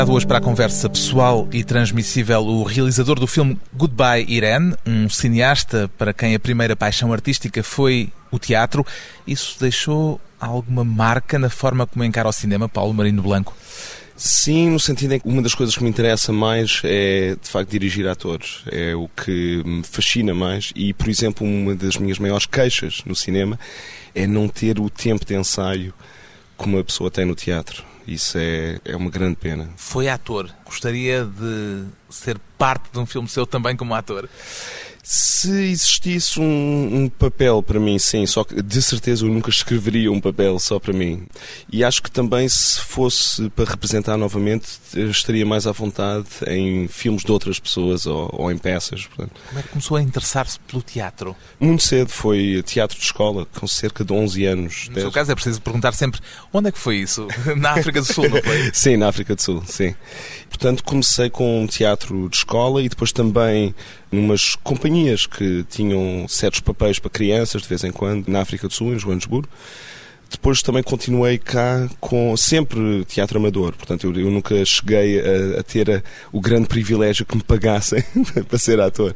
Convidado 0.01 0.17
hoje 0.17 0.25
para 0.25 0.37
a 0.39 0.41
conversa 0.41 0.89
pessoal 0.89 1.47
e 1.51 1.63
transmissível 1.63 2.43
o 2.43 2.63
realizador 2.63 3.19
do 3.19 3.27
filme 3.27 3.59
Goodbye 3.71 4.25
Irene, 4.27 4.73
um 4.83 5.07
cineasta 5.07 5.91
para 5.95 6.11
quem 6.11 6.33
a 6.33 6.39
primeira 6.39 6.75
paixão 6.75 7.13
artística 7.13 7.61
foi 7.61 8.09
o 8.31 8.39
teatro. 8.39 8.83
Isso 9.27 9.59
deixou 9.59 10.19
alguma 10.39 10.83
marca 10.83 11.37
na 11.37 11.51
forma 11.51 11.85
como 11.85 12.03
encara 12.03 12.27
o 12.27 12.31
cinema, 12.31 12.67
Paulo 12.67 12.95
Marino 12.95 13.21
Blanco? 13.21 13.55
Sim, 14.15 14.71
no 14.71 14.79
sentido 14.79 15.13
em 15.13 15.19
que 15.19 15.27
uma 15.27 15.41
das 15.41 15.53
coisas 15.53 15.77
que 15.77 15.83
me 15.83 15.89
interessa 15.91 16.33
mais 16.33 16.81
é, 16.83 17.35
de 17.39 17.47
facto, 17.47 17.69
dirigir 17.69 18.07
atores. 18.07 18.63
É 18.71 18.95
o 18.95 19.07
que 19.07 19.61
me 19.63 19.83
fascina 19.83 20.33
mais 20.33 20.71
e, 20.75 20.93
por 20.93 21.09
exemplo, 21.09 21.45
uma 21.45 21.75
das 21.75 21.97
minhas 21.97 22.17
maiores 22.17 22.47
queixas 22.47 23.03
no 23.05 23.15
cinema 23.15 23.59
é 24.15 24.25
não 24.25 24.47
ter 24.47 24.79
o 24.79 24.89
tempo 24.89 25.23
de 25.23 25.35
ensaio 25.35 25.93
como 26.61 26.77
a 26.77 26.83
pessoa 26.83 27.09
tem 27.09 27.25
no 27.25 27.33
teatro. 27.33 27.83
Isso 28.07 28.37
é, 28.37 28.79
é 28.85 28.95
uma 28.95 29.09
grande 29.09 29.35
pena. 29.35 29.69
Foi 29.75 30.07
ator. 30.07 30.49
Gostaria 30.63 31.25
de 31.25 31.85
ser 32.07 32.39
parte 32.55 32.91
de 32.91 32.99
um 32.99 33.05
filme 33.05 33.27
seu 33.27 33.47
também 33.47 33.75
como 33.75 33.95
ator? 33.95 34.29
Se 35.03 35.49
existisse 35.71 36.39
um, 36.39 37.03
um, 37.03 37.09
papel 37.09 37.63
para 37.63 37.79
mim, 37.79 37.97
sim, 37.97 38.25
só 38.25 38.43
que 38.43 38.61
de 38.61 38.81
certeza 38.81 39.25
eu 39.25 39.29
nunca 39.29 39.49
escreveria 39.49 40.11
um 40.11 40.21
papel 40.21 40.59
só 40.59 40.79
para 40.79 40.93
mim. 40.93 41.25
E 41.71 41.83
acho 41.83 42.03
que 42.03 42.11
também, 42.11 42.47
se 42.47 42.79
fosse 42.79 43.49
para 43.49 43.71
representar 43.71 44.15
novamente, 44.17 44.67
estaria 44.93 45.45
mais 45.45 45.65
à 45.65 45.71
vontade 45.71 46.27
em 46.47 46.87
filmes 46.87 47.23
de 47.23 47.31
outras 47.31 47.59
pessoas 47.59 48.05
ou, 48.05 48.29
ou 48.31 48.51
em 48.51 48.57
peças. 48.57 49.07
Portanto. 49.07 49.31
Como 49.47 49.59
é 49.59 49.63
que 49.63 49.69
começou 49.69 49.97
a 49.97 50.01
interessar-se 50.01 50.59
pelo 50.59 50.83
teatro? 50.83 51.35
Muito 51.59 51.83
cedo, 51.83 52.09
foi 52.09 52.61
teatro 52.63 52.97
de 52.97 53.03
escola, 53.03 53.45
com 53.45 53.67
cerca 53.67 54.05
de 54.05 54.13
11 54.13 54.45
anos. 54.45 54.87
No 54.89 54.93
10. 54.95 55.03
seu 55.03 55.11
caso 55.11 55.31
é 55.31 55.35
preciso 55.35 55.61
perguntar 55.61 55.93
sempre 55.93 56.21
onde 56.53 56.69
é 56.69 56.71
que 56.71 56.79
foi 56.79 56.97
isso? 56.97 57.27
Na 57.57 57.71
África 57.71 58.01
do 58.01 58.13
Sul, 58.13 58.29
não 58.29 58.41
foi? 58.41 58.69
sim, 58.73 58.97
na 58.97 59.07
África 59.07 59.35
do 59.35 59.41
Sul, 59.41 59.63
sim. 59.65 59.95
Portanto, 60.51 60.83
comecei 60.83 61.29
com 61.29 61.65
teatro 61.65 62.27
de 62.29 62.35
escola 62.35 62.83
e 62.83 62.89
depois 62.89 63.13
também 63.13 63.73
numas 64.11 64.53
companhias 64.55 65.25
que 65.25 65.63
tinham 65.69 66.27
certos 66.27 66.59
papéis 66.59 66.99
para 66.99 67.09
crianças 67.09 67.61
de 67.61 67.69
vez 67.69 67.85
em 67.85 67.91
quando 67.91 68.27
na 68.27 68.41
África 68.41 68.67
do 68.67 68.73
Sul, 68.73 68.93
em 68.93 68.99
Joanesburgo. 68.99 69.47
Depois 70.31 70.61
também 70.61 70.81
continuei 70.81 71.37
cá 71.37 71.89
com 71.99 72.35
sempre 72.37 73.03
teatro 73.05 73.37
amador, 73.37 73.73
portanto 73.73 74.07
eu, 74.07 74.15
eu 74.15 74.31
nunca 74.31 74.63
cheguei 74.63 75.19
a, 75.19 75.59
a 75.59 75.63
ter 75.63 75.91
a, 75.91 76.01
o 76.31 76.39
grande 76.39 76.67
privilégio 76.67 77.25
que 77.25 77.35
me 77.35 77.43
pagassem 77.43 78.01
para 78.47 78.57
ser 78.57 78.79
ator. 78.79 79.13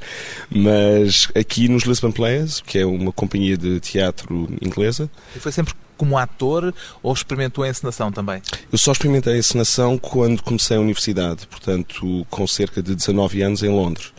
Mas 0.49 1.29
aqui 1.33 1.69
nos 1.69 1.83
Lisbon 1.83 2.11
Players, 2.11 2.61
que 2.61 2.79
é 2.79 2.85
uma 2.85 3.13
companhia 3.13 3.57
de 3.57 3.79
teatro 3.79 4.49
inglesa. 4.61 5.09
E 5.35 5.39
foi 5.39 5.51
sempre 5.51 5.73
como 5.97 6.17
ator 6.17 6.73
ou 7.01 7.13
experimentou 7.13 7.63
a 7.63 7.69
encenação 7.69 8.11
também? 8.11 8.41
Eu 8.71 8.77
só 8.77 8.91
experimentei 8.91 9.35
a 9.35 9.37
encenação 9.37 9.97
quando 9.97 10.43
comecei 10.43 10.77
a 10.77 10.79
universidade, 10.79 11.47
portanto 11.47 12.27
com 12.29 12.45
cerca 12.45 12.83
de 12.83 12.93
19 12.93 13.41
anos 13.41 13.63
em 13.63 13.69
Londres. 13.69 14.14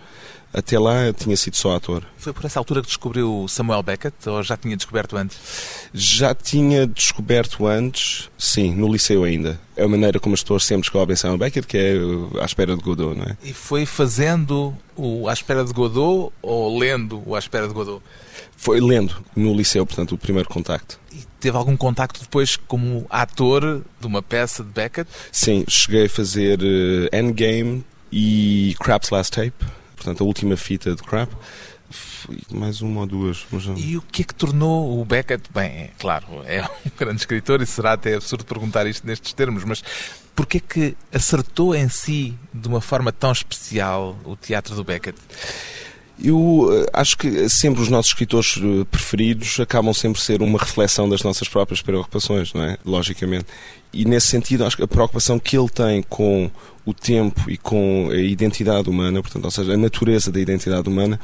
Até 0.52 0.78
lá 0.78 1.12
tinha 1.12 1.36
sido 1.36 1.56
só 1.56 1.76
ator. 1.76 2.02
Foi 2.16 2.32
por 2.32 2.44
essa 2.44 2.58
altura 2.58 2.80
que 2.80 2.86
descobriu 2.86 3.46
Samuel 3.48 3.82
Beckett 3.82 4.16
ou 4.28 4.42
já 4.42 4.56
tinha 4.56 4.76
descoberto 4.76 5.16
antes? 5.16 5.38
Já 5.92 6.34
tinha 6.34 6.86
descoberto 6.86 7.66
antes, 7.66 8.30
sim, 8.38 8.74
no 8.74 8.90
liceu 8.90 9.24
ainda. 9.24 9.60
É 9.76 9.84
a 9.84 9.88
maneira 9.88 10.18
como 10.18 10.34
as 10.34 10.42
pessoas 10.42 10.64
sempre 10.64 10.82
descobrem 10.82 11.14
Samuel 11.14 11.38
Beckett, 11.38 11.66
que 11.66 11.76
é 11.76 11.94
à 12.40 12.44
espera 12.46 12.74
de 12.74 12.82
Godot, 12.82 13.14
não 13.14 13.24
é? 13.24 13.36
E 13.42 13.52
foi 13.52 13.84
fazendo 13.84 14.74
o 14.96 15.28
À 15.28 15.32
Espera 15.32 15.62
de 15.62 15.72
Godot 15.72 16.32
ou 16.40 16.78
lendo 16.78 17.22
o 17.26 17.34
À 17.34 17.38
Espera 17.38 17.68
de 17.68 17.74
Godot? 17.74 18.02
Foi 18.56 18.80
lendo 18.80 19.14
no 19.36 19.54
liceu, 19.54 19.84
portanto, 19.84 20.12
o 20.12 20.18
primeiro 20.18 20.48
contacto. 20.48 20.98
E 21.12 21.18
teve 21.38 21.56
algum 21.56 21.76
contacto 21.76 22.20
depois 22.20 22.56
como 22.56 23.04
ator 23.10 23.82
de 24.00 24.06
uma 24.06 24.22
peça 24.22 24.64
de 24.64 24.70
Beckett? 24.70 25.10
Sim, 25.30 25.64
cheguei 25.68 26.06
a 26.06 26.08
fazer 26.08 26.60
uh, 26.60 27.14
Endgame 27.14 27.84
e 28.10 28.74
Crap's 28.80 29.10
Last 29.10 29.32
Tape 29.32 29.66
portanto, 29.96 30.22
a 30.22 30.26
última 30.26 30.56
fita 30.56 30.94
de 30.94 31.02
Crap. 31.02 31.32
Mais 32.50 32.80
uma 32.80 33.02
ou 33.02 33.06
duas. 33.06 33.46
E 33.76 33.96
o 33.96 34.02
que 34.02 34.22
é 34.22 34.24
que 34.24 34.34
tornou 34.34 35.00
o 35.00 35.04
Beckett? 35.04 35.48
Bem, 35.54 35.66
é, 35.66 35.90
claro, 35.98 36.26
é 36.44 36.62
um 36.62 36.90
grande 36.98 37.20
escritor 37.20 37.62
e 37.62 37.66
será 37.66 37.92
até 37.92 38.14
absurdo 38.14 38.44
perguntar 38.44 38.86
isto 38.86 39.06
nestes 39.06 39.32
termos, 39.32 39.62
mas 39.64 39.82
porquê 40.34 40.58
é 40.58 40.60
que 40.60 40.96
acertou 41.12 41.74
em 41.74 41.88
si, 41.88 42.34
de 42.52 42.66
uma 42.66 42.80
forma 42.80 43.12
tão 43.12 43.30
especial, 43.30 44.18
o 44.24 44.34
teatro 44.34 44.74
do 44.74 44.82
Beckett? 44.82 45.18
Eu 46.22 46.68
eh, 46.72 46.90
acho 46.92 47.16
que 47.16 47.48
sempre 47.48 47.82
os 47.82 47.88
nossos 47.88 48.10
escritores 48.10 48.58
eh, 48.58 48.84
preferidos 48.90 49.60
acabam 49.60 49.92
sempre 49.92 50.20
ser 50.20 50.40
uma 50.40 50.58
reflexão 50.58 51.08
das 51.08 51.22
nossas 51.22 51.48
próprias 51.48 51.82
preocupações, 51.82 52.54
não 52.54 52.62
é? 52.62 52.78
Logicamente. 52.84 53.46
E 53.92 54.04
nesse 54.04 54.28
sentido, 54.28 54.64
acho 54.64 54.76
que 54.76 54.82
a 54.82 54.88
preocupação 54.88 55.38
que 55.38 55.56
ele 55.56 55.68
tem 55.68 56.02
com 56.02 56.50
o 56.86 56.94
tempo 56.94 57.50
e 57.50 57.56
com 57.56 58.08
a 58.12 58.16
identidade 58.16 58.88
humana, 58.88 59.20
portanto, 59.20 59.44
ou 59.44 59.50
seja, 59.50 59.74
a 59.74 59.76
natureza 59.76 60.30
da 60.30 60.38
identidade 60.38 60.88
humana, 60.88 61.18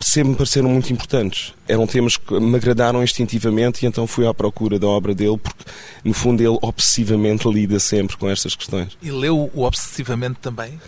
sempre 0.00 0.30
me 0.30 0.36
pareceram 0.36 0.68
muito 0.68 0.92
importantes. 0.92 1.54
Eram 1.68 1.86
temas 1.86 2.16
que 2.16 2.40
me 2.40 2.56
agradaram 2.56 3.02
instintivamente 3.02 3.84
e 3.84 3.88
então 3.88 4.06
fui 4.06 4.26
à 4.26 4.34
procura 4.34 4.78
da 4.78 4.86
obra 4.88 5.14
dele, 5.14 5.38
porque 5.38 5.64
no 6.04 6.12
fundo 6.12 6.40
ele 6.40 6.58
obsessivamente 6.60 7.48
lida 7.48 7.78
sempre 7.78 8.16
com 8.16 8.28
estas 8.28 8.56
questões. 8.56 8.98
E 9.00 9.10
leu 9.10 9.50
o 9.54 9.62
obsessivamente 9.62 10.40
também? 10.40 10.78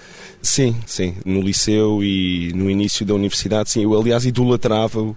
Sim, 0.40 0.76
sim. 0.86 1.16
No 1.24 1.40
liceu 1.40 2.02
e 2.02 2.52
no 2.54 2.70
início 2.70 3.04
da 3.04 3.14
universidade, 3.14 3.70
sim. 3.70 3.82
Eu, 3.82 3.98
aliás, 3.98 4.24
idolatrava-o. 4.24 5.10
Uh... 5.10 5.16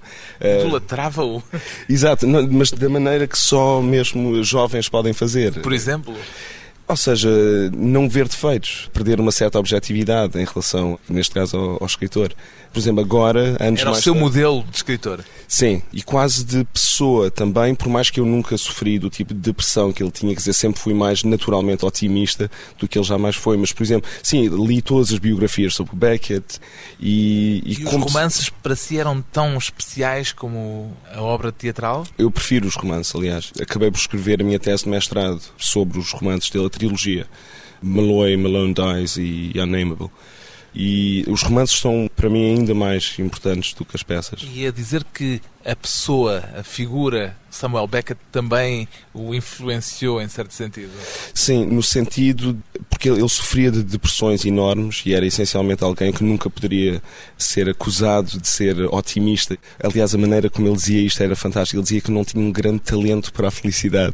Idolatrava-o? 0.61 1.43
Exato, 1.87 2.27
mas 2.27 2.71
da 2.71 2.89
maneira 2.89 3.27
que 3.27 3.37
só 3.37 3.81
mesmo 3.81 4.43
jovens 4.43 4.89
podem 4.89 5.13
fazer. 5.13 5.61
Por 5.61 5.73
exemplo? 5.73 6.15
Ou 6.87 6.97
seja, 6.97 7.29
não 7.73 8.09
ver 8.09 8.27
defeitos, 8.27 8.89
perder 8.91 9.19
uma 9.19 9.31
certa 9.31 9.57
objetividade 9.57 10.37
em 10.37 10.43
relação, 10.43 10.99
neste 11.07 11.33
caso, 11.33 11.55
ao, 11.55 11.77
ao 11.79 11.85
escritor. 11.85 12.33
Por 12.71 12.79
exemplo, 12.79 13.01
agora, 13.01 13.57
anos 13.59 13.81
Era 13.81 13.89
mais 13.89 13.99
o 13.99 14.03
seu 14.03 14.13
tarde, 14.13 14.25
modelo 14.25 14.63
de 14.69 14.77
escritor. 14.77 15.25
Sim, 15.47 15.81
e 15.91 16.01
quase 16.01 16.45
de 16.45 16.63
pessoa 16.63 17.29
também, 17.29 17.75
por 17.75 17.89
mais 17.89 18.09
que 18.09 18.19
eu 18.19 18.25
nunca 18.25 18.57
sofri 18.57 18.97
do 18.97 19.09
tipo 19.09 19.33
de 19.33 19.39
depressão 19.41 19.91
que 19.91 20.01
ele 20.01 20.11
tinha, 20.11 20.33
quer 20.33 20.39
dizer, 20.39 20.53
sempre 20.53 20.79
fui 20.79 20.93
mais 20.93 21.23
naturalmente 21.23 21.85
otimista 21.85 22.49
do 22.79 22.87
que 22.87 22.97
ele 22.97 23.05
jamais 23.05 23.35
foi. 23.35 23.57
Mas, 23.57 23.73
por 23.73 23.83
exemplo, 23.83 24.09
sim, 24.23 24.47
li 24.47 24.81
todas 24.81 25.11
as 25.11 25.19
biografias 25.19 25.75
sobre 25.75 25.95
Beckett 25.95 26.59
e. 26.99 27.61
E, 27.65 27.81
e 27.81 27.85
os 27.85 27.91
romances 27.91 28.45
se... 28.45 28.51
para 28.51 28.75
si 28.75 28.97
eram 28.97 29.21
tão 29.21 29.57
especiais 29.57 30.31
como 30.31 30.95
a 31.13 31.21
obra 31.21 31.51
teatral? 31.51 32.05
Eu 32.17 32.31
prefiro 32.31 32.67
os 32.67 32.75
romances, 32.75 33.13
aliás. 33.13 33.51
Acabei 33.59 33.91
por 33.91 33.97
escrever 33.97 34.41
a 34.41 34.43
minha 34.43 34.59
tese 34.59 34.85
de 34.85 34.89
mestrado 34.89 35.41
sobre 35.57 35.99
os 35.99 36.11
romances 36.11 36.49
dele, 36.49 36.67
a 36.67 36.69
trilogia. 36.69 37.27
Malloy, 37.81 38.37
Malone 38.37 38.73
Dies 38.73 39.17
e 39.17 39.51
Unnameable. 39.55 40.09
E 40.73 41.25
os 41.27 41.43
romances 41.43 41.77
são, 41.79 42.09
para 42.15 42.29
mim, 42.29 42.57
ainda 42.57 42.73
mais 42.73 43.15
importantes 43.19 43.73
do 43.73 43.83
que 43.83 43.95
as 43.95 44.03
peças. 44.03 44.47
E 44.53 44.65
a 44.65 44.71
dizer 44.71 45.03
que 45.13 45.41
a 45.65 45.75
pessoa, 45.75 46.43
a 46.57 46.63
figura 46.63 47.35
Samuel 47.49 47.85
Beckett 47.87 48.19
também 48.31 48.87
o 49.13 49.35
influenciou 49.35 50.21
em 50.21 50.27
certo 50.29 50.53
sentido? 50.53 50.91
Sim, 51.33 51.65
no 51.65 51.83
sentido 51.83 52.57
porque 53.01 53.09
ele, 53.09 53.19
ele, 53.19 53.29
sofria 53.29 53.71
de 53.71 53.81
depressões 53.81 54.45
enormes 54.45 55.01
e 55.07 55.15
era 55.15 55.25
essencialmente 55.25 55.83
alguém 55.83 56.11
que 56.11 56.23
nunca 56.23 56.51
poderia 56.51 57.01
ser 57.35 57.67
acusado 57.67 58.39
de 58.39 58.47
ser 58.47 58.77
otimista. 58.93 59.57
Aliás, 59.83 60.13
a 60.13 60.19
maneira 60.19 60.51
como 60.51 60.67
ele 60.67 60.75
dizia 60.75 61.01
isto 61.01 61.23
era 61.23 61.35
fantástica. 61.35 61.77
Ele 61.77 61.83
dizia 61.83 61.99
que 61.99 62.11
não 62.11 62.23
tinha 62.23 62.43
um 62.43 62.51
grande 62.51 62.81
talento 62.81 63.33
para 63.33 63.47
a 63.47 63.51
felicidade. 63.51 64.13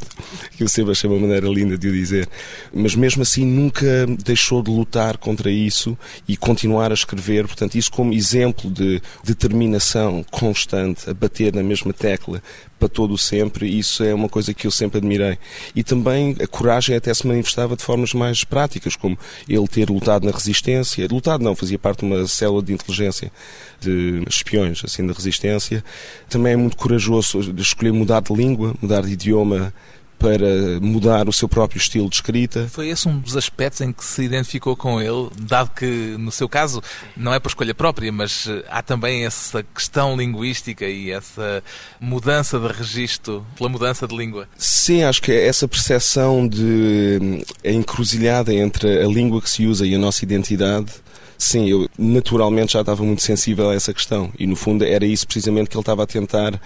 Que 0.55 0.63
eu 0.63 0.69
sempre 0.69 0.93
achei 0.93 1.09
uma 1.09 1.19
maneira 1.19 1.49
linda 1.49 1.77
de 1.77 1.89
o 1.89 1.91
dizer. 1.91 2.29
Mas 2.73 2.95
mesmo 2.95 3.23
assim 3.23 3.45
nunca 3.45 4.07
deixou 4.23 4.63
de 4.63 4.71
lutar 4.71 5.17
contra 5.17 5.51
isso 5.51 5.97
e 6.25 6.37
continuar 6.37 6.89
a 6.91 6.93
escrever. 6.93 7.45
Portanto, 7.45 7.75
isso 7.75 7.91
como 7.91 8.13
exemplo 8.13 8.71
de 8.71 9.01
determinação 9.21 10.23
constante, 10.31 11.09
a 11.09 11.13
bater 11.13 11.53
na 11.53 11.61
mesma 11.61 11.91
tecla 11.91 12.41
para 12.79 12.87
todo 12.87 13.13
o 13.13 13.17
sempre, 13.17 13.67
isso 13.67 14.03
é 14.03 14.13
uma 14.13 14.29
coisa 14.29 14.53
que 14.53 14.67
eu 14.67 14.71
sempre 14.71 14.99
admirei. 14.99 15.37
E 15.75 15.83
também 15.83 16.35
a 16.41 16.47
coragem 16.47 16.95
até 16.95 17.13
se 17.13 17.25
manifestava 17.25 17.75
de 17.75 17.83
formas 17.83 18.13
mais 18.13 18.43
práticas, 18.43 18.76
como 18.95 19.17
ele 19.47 19.67
ter 19.67 19.89
lutado 19.89 20.25
na 20.25 20.31
resistência. 20.31 21.07
Lutado 21.09 21.43
não, 21.43 21.55
fazia 21.55 21.79
parte 21.79 21.99
de 21.99 22.05
uma 22.05 22.27
célula 22.27 22.61
de 22.61 22.73
inteligência 22.73 23.31
de 23.79 24.23
espiões, 24.27 24.81
assim, 24.83 25.05
da 25.05 25.13
resistência. 25.13 25.83
Também 26.29 26.53
é 26.53 26.57
muito 26.57 26.77
corajoso 26.77 27.53
escolher 27.57 27.91
mudar 27.91 28.21
de 28.21 28.33
língua, 28.33 28.73
mudar 28.81 29.01
de 29.01 29.13
idioma 29.13 29.73
para 30.19 30.79
mudar 30.81 31.29
o 31.29 31.33
seu 31.33 31.47
próprio 31.47 31.77
estilo 31.77 32.09
de 32.09 32.15
escrita. 32.15 32.67
Foi 32.71 32.89
esse 32.89 33.07
um 33.07 33.19
dos 33.19 33.37
aspectos 33.37 33.81
em 33.81 33.91
que 33.91 34.03
se 34.03 34.23
identificou 34.23 34.75
com 34.75 35.01
ele, 35.01 35.29
dado 35.39 35.71
que, 35.71 36.15
no 36.17 36.31
seu 36.31 36.49
caso, 36.49 36.81
não 37.15 37.33
é 37.33 37.39
por 37.39 37.49
escolha 37.49 37.73
própria, 37.73 38.11
mas 38.11 38.47
eh, 38.47 38.63
há 38.69 38.81
também 38.81 39.25
essa 39.25 39.63
questão 39.63 40.15
linguística 40.15 40.85
e 40.85 41.11
essa 41.11 41.63
mudança 41.99 42.59
de 42.59 42.67
registro 42.67 43.45
pela 43.55 43.69
mudança 43.69 44.07
de 44.07 44.15
língua. 44.15 44.47
Sim, 44.57 45.03
acho 45.03 45.21
que 45.21 45.31
essa 45.31 45.67
percepção 45.67 46.47
de 46.47 47.43
a 47.63 47.69
encruzilhada 47.69 48.53
entre 48.53 49.03
a 49.03 49.07
língua 49.07 49.41
que 49.41 49.49
se 49.49 49.65
usa 49.65 49.85
e 49.85 49.93
a 49.93 49.99
nossa 49.99 50.23
identidade 50.23 50.91
Sim, 51.37 51.69
eu 51.69 51.87
naturalmente 51.97 52.73
já 52.73 52.81
estava 52.81 53.03
muito 53.03 53.21
sensível 53.21 53.69
a 53.69 53.75
essa 53.75 53.93
questão 53.93 54.31
e 54.39 54.47
no 54.47 54.55
fundo 54.55 54.83
era 54.83 55.05
isso 55.05 55.27
precisamente 55.27 55.69
que 55.69 55.77
ele 55.77 55.81
estava 55.81 56.03
a 56.03 56.07
tentar 56.07 56.59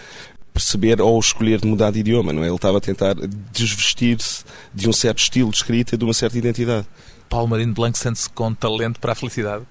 perceber 0.54 1.02
ou 1.02 1.20
escolher 1.20 1.60
de 1.62 1.68
mudar 1.68 1.92
de 1.92 2.00
idioma, 2.00 2.34
não 2.34 2.44
é? 2.44 2.48
Ele 2.48 2.56
estava 2.56 2.78
a 2.78 2.82
tentar 2.82 3.16
desvestir-se 3.52 4.44
de 4.74 4.90
um 4.90 4.94
certo 4.94 5.20
estilo 5.20 5.50
de 5.50 5.58
escrita 5.58 5.96
e 5.96 5.98
de 5.98 6.04
uma 6.04 6.14
certa 6.14 6.38
identidade. 6.38 6.86
Paulo 7.30 7.48
Marino 7.48 7.74
Blanco 7.74 7.98
sente-se 7.98 8.30
com 8.30 8.54
talento 8.54 9.00
para 9.00 9.14
a 9.14 9.16
felicidade? 9.16 9.64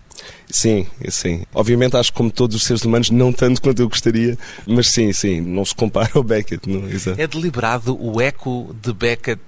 Sim, 0.49 0.87
sim. 1.09 1.45
Obviamente 1.55 1.97
acho 1.97 2.11
que 2.11 2.17
como 2.17 2.31
todos 2.31 2.57
os 2.57 2.65
seres 2.65 2.85
humanos, 2.85 3.11
não 3.11 3.33
tanto 3.33 3.61
quanto 3.61 3.81
eu 3.81 3.89
gostaria, 3.89 4.37
mas 4.67 4.89
sim, 4.89 5.13
sim, 5.13 5.41
não 5.41 5.65
se 5.65 5.75
compara 5.75 6.11
ao 6.15 6.23
Beckett. 6.23 6.69
Não, 6.69 6.89
exato. 6.89 7.21
É 7.21 7.27
deliberado 7.27 7.97
o 8.01 8.21
eco 8.21 8.75
de 8.83 8.93
Beckett 8.93 9.41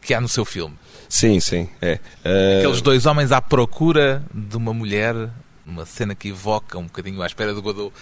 que 0.00 0.14
há 0.14 0.20
no 0.20 0.28
seu 0.28 0.44
filme? 0.44 0.74
Sim, 1.08 1.40
sim, 1.40 1.68
é. 1.80 2.00
Uh... 2.24 2.60
Aqueles 2.60 2.80
dois 2.80 3.06
homens 3.06 3.32
à 3.32 3.40
procura 3.40 4.24
de 4.32 4.56
uma 4.56 4.72
mulher 4.72 5.14
uma 5.66 5.86
cena 5.86 6.14
que 6.14 6.28
evoca 6.28 6.78
um 6.78 6.84
bocadinho 6.84 7.22
à 7.22 7.26
espera 7.26 7.54
do 7.54 7.62
Godot. 7.62 7.92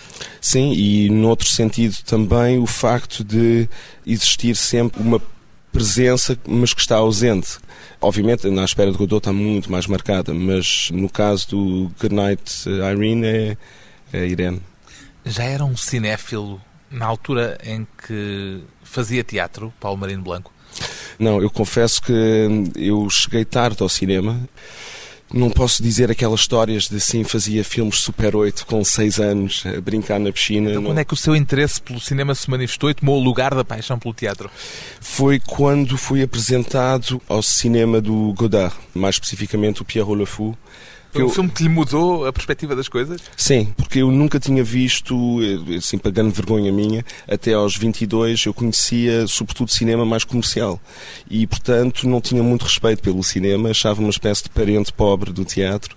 Sim, 0.40 0.72
e 0.72 1.09
noutro 1.11 1.48
sentido 1.48 1.96
também 2.05 2.59
o 2.59 2.66
facto 2.66 3.22
de 3.22 3.68
existir 4.07 4.57
sempre 4.57 5.01
uma 5.01 5.20
presença, 5.70 6.38
mas 6.46 6.75
que 6.75 6.81
está 6.81 6.96
ausente. 6.96 7.59
Obviamente, 8.01 8.48
na 8.51 8.64
espera 8.64 8.90
de 8.90 8.98
Godot 8.98 9.18
está 9.18 9.33
muito 9.33 9.70
mais 9.70 9.87
marcada, 9.87 10.35
mas 10.35 10.90
no 10.90 11.09
caso 11.09 11.48
do 11.51 11.90
Goodnight 12.01 12.68
Irene 12.68 13.27
é, 13.27 13.57
é 14.12 14.27
Irene. 14.27 14.61
Já 15.25 15.44
era 15.44 15.64
um 15.64 15.77
cinéfilo 15.77 16.61
na 16.90 17.07
altura 17.07 17.59
em 17.64 17.87
que 18.07 18.61
fazia 18.83 19.25
teatro, 19.25 19.72
Paulo 19.81 19.98
Marino 19.98 20.22
Blanco? 20.22 20.53
Não, 21.18 21.40
eu 21.40 21.51
confesso 21.51 22.03
que 22.03 22.72
eu 22.77 23.09
cheguei 23.09 23.44
tarde 23.44 23.83
ao 23.83 23.88
cinema. 23.88 24.40
Não 25.33 25.51
posso 25.51 25.83
dizer 25.83 26.11
aquelas 26.11 26.40
histórias 26.40 26.88
de 26.88 26.97
assim, 26.97 27.25
fazia 27.25 27.64
filmes 27.64 27.97
Super 28.01 28.37
8 28.37 28.66
com 28.66 28.85
6 28.85 29.18
anos, 29.18 29.64
a 29.66 29.81
brincar 29.81 30.21
na 30.21 30.31
piscina. 30.31 30.71
Então, 30.71 30.83
não... 30.83 30.90
quando 30.90 30.99
é 30.99 31.05
que 31.05 31.14
o 31.14 31.16
seu 31.16 31.35
interesse 31.35 31.81
pelo 31.81 32.01
cinema 32.01 32.35
se 32.35 32.51
manifestou 32.51 32.90
e 32.90 32.95
tomou 32.95 33.18
o 33.18 33.25
lugar 33.25 33.55
da 33.55 33.64
paixão 33.64 33.99
pelo 33.99 34.12
teatro? 34.12 34.51
Foi 35.01 35.40
quando 35.40 35.97
fui 35.97 36.23
apresentado 36.23 37.21
ao 37.29 37.42
cinema 37.42 38.01
do 38.01 38.33
Godard, 38.35 38.75
mais 38.95 39.14
especificamente 39.14 39.81
o 39.81 39.85
Pierrot 39.85 40.18
Le 40.18 40.27
Fou, 40.27 40.57
foi 41.12 41.22
um 41.22 41.27
eu... 41.27 41.31
filme 41.31 41.51
que 41.51 41.62
lhe 41.62 41.68
mudou 41.68 42.27
a 42.27 42.33
perspectiva 42.33 42.75
das 42.75 42.88
coisas? 42.88 43.20
Sim, 43.37 43.72
porque 43.77 43.98
eu 43.98 44.11
nunca 44.11 44.40
tinha 44.40 44.64
visto, 44.64 45.14
eh, 45.42 45.77
assim, 45.77 45.98
para 45.98 46.11
grande 46.11 46.35
vergonha 46.35 46.72
minha, 46.72 47.05
até 47.29 47.53
aos 47.53 47.77
22 47.77 48.46
eu 48.46 48.55
conhecia 48.55 49.27
sobretudo 49.27 49.70
cinema 49.70 50.07
mais 50.07 50.25
comercial 50.25 50.81
e, 51.31 51.46
portanto, 51.46 52.09
não 52.09 52.20
tinha 52.20 52.42
muito 52.42 52.62
respeito 52.62 53.03
pelo 53.03 53.22
cinema, 53.22 53.70
achava 53.70 54.01
uma 54.01 54.11
espécie 54.11 54.44
de 54.44 54.51
parente 54.51 54.90
pobre 54.92 55.33
do 55.33 55.44
teatro. 55.44 55.94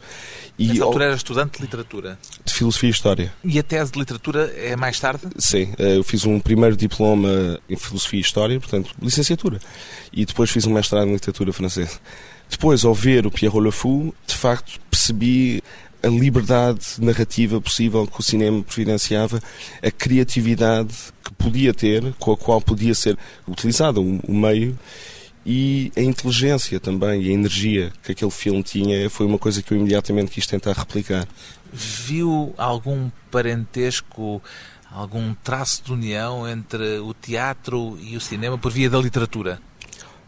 E 0.57 0.67
Nessa 0.67 0.85
altura 0.85 1.05
era 1.05 1.15
estudante 1.15 1.57
de 1.57 1.63
literatura? 1.63 2.17
De 2.43 2.53
filosofia 2.53 2.89
e 2.89 2.91
história. 2.91 3.33
E 3.43 3.59
a 3.59 3.63
tese 3.63 3.91
de 3.91 3.99
literatura 3.99 4.53
é 4.55 4.75
mais 4.75 4.99
tarde? 4.99 5.27
Sim, 5.37 5.73
eh, 5.77 5.97
eu 5.97 6.03
fiz 6.03 6.25
um 6.25 6.39
primeiro 6.39 6.75
diploma 6.77 7.59
em 7.69 7.75
filosofia 7.75 8.19
e 8.19 8.21
história, 8.21 8.59
portanto, 8.59 8.91
licenciatura. 9.01 9.59
E 10.13 10.25
depois 10.25 10.49
fiz 10.49 10.65
um 10.65 10.73
mestrado 10.73 11.07
em 11.07 11.13
literatura 11.13 11.51
francesa. 11.51 11.99
Depois, 12.55 12.85
ao 12.85 12.93
ver 12.93 13.27
o 13.27 13.31
Pierre 13.31 13.59
Le 13.59 13.69
Fou, 13.69 14.15
de 14.25 14.33
facto 14.33 14.79
percebi 14.89 15.61
a 16.01 16.07
liberdade 16.07 16.79
narrativa 16.99 17.59
possível 17.59 18.07
que 18.07 18.17
o 18.17 18.23
cinema 18.23 18.63
providenciava, 18.63 19.41
a 19.83 19.91
criatividade 19.91 20.95
que 21.21 21.33
podia 21.33 21.73
ter, 21.73 22.13
com 22.17 22.31
a 22.31 22.37
qual 22.37 22.61
podia 22.61 22.95
ser 22.95 23.17
utilizado 23.45 24.01
o 24.01 24.33
meio 24.33 24.79
e 25.45 25.91
a 25.97 26.01
inteligência 26.01 26.79
também 26.79 27.23
e 27.23 27.29
a 27.29 27.33
energia 27.33 27.91
que 28.01 28.13
aquele 28.13 28.31
filme 28.31 28.63
tinha 28.63 29.09
foi 29.09 29.25
uma 29.25 29.37
coisa 29.37 29.61
que 29.61 29.73
eu 29.73 29.77
imediatamente 29.77 30.31
quis 30.31 30.47
tentar 30.47 30.71
replicar. 30.71 31.27
Viu 31.73 32.53
algum 32.57 33.11
parentesco, 33.29 34.41
algum 34.89 35.33
traço 35.43 35.83
de 35.83 35.91
união 35.91 36.47
entre 36.47 36.99
o 36.99 37.13
teatro 37.13 37.99
e 38.01 38.15
o 38.15 38.21
cinema 38.21 38.57
por 38.57 38.71
via 38.71 38.89
da 38.89 38.97
literatura? 38.97 39.59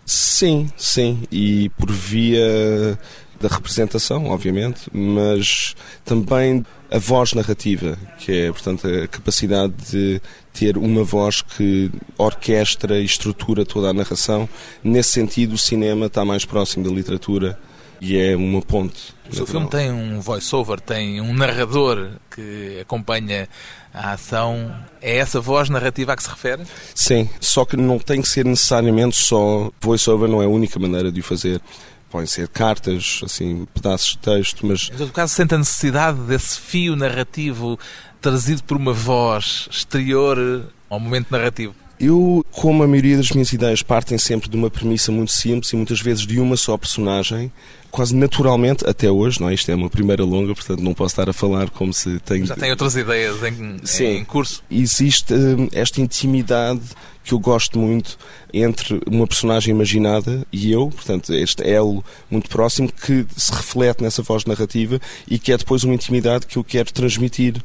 Sim, 0.09 0.69
sim, 0.77 1.23
e 1.29 1.67
por 1.77 1.91
via 1.91 2.97
da 3.41 3.49
representação, 3.49 4.27
obviamente, 4.27 4.89
mas 4.93 5.75
também 6.05 6.65
a 6.89 6.97
voz 6.97 7.33
narrativa, 7.33 7.99
que 8.17 8.31
é, 8.31 8.49
portanto, 8.49 8.87
a 8.87 9.05
capacidade 9.05 9.73
de 9.91 10.21
ter 10.53 10.77
uma 10.77 11.03
voz 11.03 11.41
que 11.41 11.91
orquestra 12.17 13.01
e 13.01 13.03
estrutura 13.03 13.65
toda 13.65 13.89
a 13.89 13.93
narração. 13.93 14.47
Nesse 14.81 15.09
sentido, 15.09 15.55
o 15.55 15.57
cinema 15.57 16.05
está 16.05 16.23
mais 16.23 16.45
próximo 16.45 16.85
da 16.85 16.89
literatura 16.89 17.59
e 17.99 18.17
é 18.17 18.35
uma 18.35 18.61
ponte. 18.61 19.15
O 19.29 19.35
seu 19.35 19.45
filme 19.45 19.69
tem 19.69 19.91
um 19.91 20.19
voice-over, 20.21 20.79
tem 20.79 21.19
um 21.19 21.33
narrador 21.33 22.11
que 22.33 22.79
acompanha 22.81 23.47
a 23.93 24.11
ação. 24.11 24.73
É 25.01 25.17
essa 25.17 25.41
voz 25.41 25.69
narrativa 25.69 26.13
a 26.13 26.15
que 26.15 26.23
se 26.23 26.29
refere? 26.29 26.63
Sim, 26.95 27.29
só 27.39 27.65
que 27.65 27.75
não 27.75 27.99
tem 27.99 28.21
que 28.21 28.27
ser 28.27 28.45
necessariamente 28.45 29.15
só 29.15 29.71
voice-over, 29.81 30.29
não 30.29 30.41
é 30.41 30.45
a 30.45 30.49
única 30.49 30.79
maneira 30.79 31.11
de 31.11 31.19
o 31.19 31.23
fazer. 31.23 31.61
Podem 32.09 32.27
ser 32.27 32.47
cartas, 32.47 33.19
assim, 33.23 33.67
pedaços 33.73 34.11
de 34.11 34.19
texto, 34.19 34.65
mas... 34.65 34.89
Em 34.93 34.97
todo 34.97 35.11
caso, 35.11 35.33
sente 35.33 35.55
a 35.55 35.57
necessidade 35.57 36.17
desse 36.19 36.57
fio 36.57 36.95
narrativo 36.95 37.77
trazido 38.21 38.63
por 38.63 38.77
uma 38.77 38.93
voz 38.93 39.67
exterior 39.69 40.71
ao 40.89 40.99
momento 40.99 41.27
narrativo? 41.31 41.75
Eu, 41.99 42.45
como 42.51 42.83
a 42.83 42.87
maioria 42.87 43.17
das 43.17 43.31
minhas 43.31 43.51
ideias 43.51 43.81
partem 43.81 44.17
sempre 44.17 44.49
de 44.49 44.55
uma 44.55 44.69
premissa 44.69 45.11
muito 45.11 45.31
simples 45.31 45.73
e 45.73 45.75
muitas 45.75 45.99
vezes 45.99 46.27
de 46.27 46.39
uma 46.39 46.55
só 46.55 46.77
personagem, 46.77 47.51
quase 47.89 48.15
naturalmente, 48.15 48.87
até 48.87 49.09
hoje, 49.09 49.41
não 49.41 49.49
é? 49.49 49.55
Isto 49.55 49.71
é 49.71 49.75
uma 49.75 49.89
primeira 49.89 50.23
longa, 50.23 50.53
portanto 50.53 50.79
não 50.81 50.93
posso 50.93 51.13
estar 51.13 51.27
a 51.27 51.33
falar 51.33 51.71
como 51.71 51.91
se 51.91 52.19
tem... 52.19 52.45
Já 52.45 52.55
tem 52.55 52.69
outras 52.69 52.95
ideias 52.95 53.41
em, 53.43 53.79
Sim. 53.83 54.17
em 54.17 54.25
curso? 54.25 54.63
Existe 54.69 55.33
hum, 55.33 55.67
esta 55.71 55.99
intimidade 55.99 56.81
que 57.23 57.33
eu 57.33 57.39
gosto 57.39 57.77
muito 57.77 58.17
entre 58.53 59.01
uma 59.05 59.27
personagem 59.27 59.73
imaginada 59.73 60.45
e 60.51 60.71
eu, 60.71 60.89
portanto, 60.89 61.33
este 61.33 61.67
elo 61.67 62.05
muito 62.29 62.49
próximo 62.49 62.89
que 62.89 63.25
se 63.35 63.51
reflete 63.51 64.01
nessa 64.01 64.21
voz 64.21 64.45
narrativa 64.45 65.01
e 65.27 65.37
que 65.37 65.51
é 65.51 65.57
depois 65.57 65.83
uma 65.83 65.93
intimidade 65.93 66.45
que 66.45 66.57
eu 66.57 66.63
quero 66.63 66.93
transmitir 66.93 67.55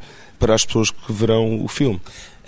para 0.43 0.57
as 0.57 0.67
pessoas 0.67 0.91
que 0.91 1.13
verão 1.13 1.65
o 1.65 1.69
filme. 1.69 2.01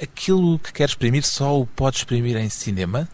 Aquilo 0.02 0.58
que 0.58 0.72
quer 0.72 0.88
exprimir 0.88 1.22
só 1.22 1.60
o 1.60 1.64
pode 1.64 1.98
exprimir 1.98 2.36
em 2.36 2.50
cinema? 2.50 3.08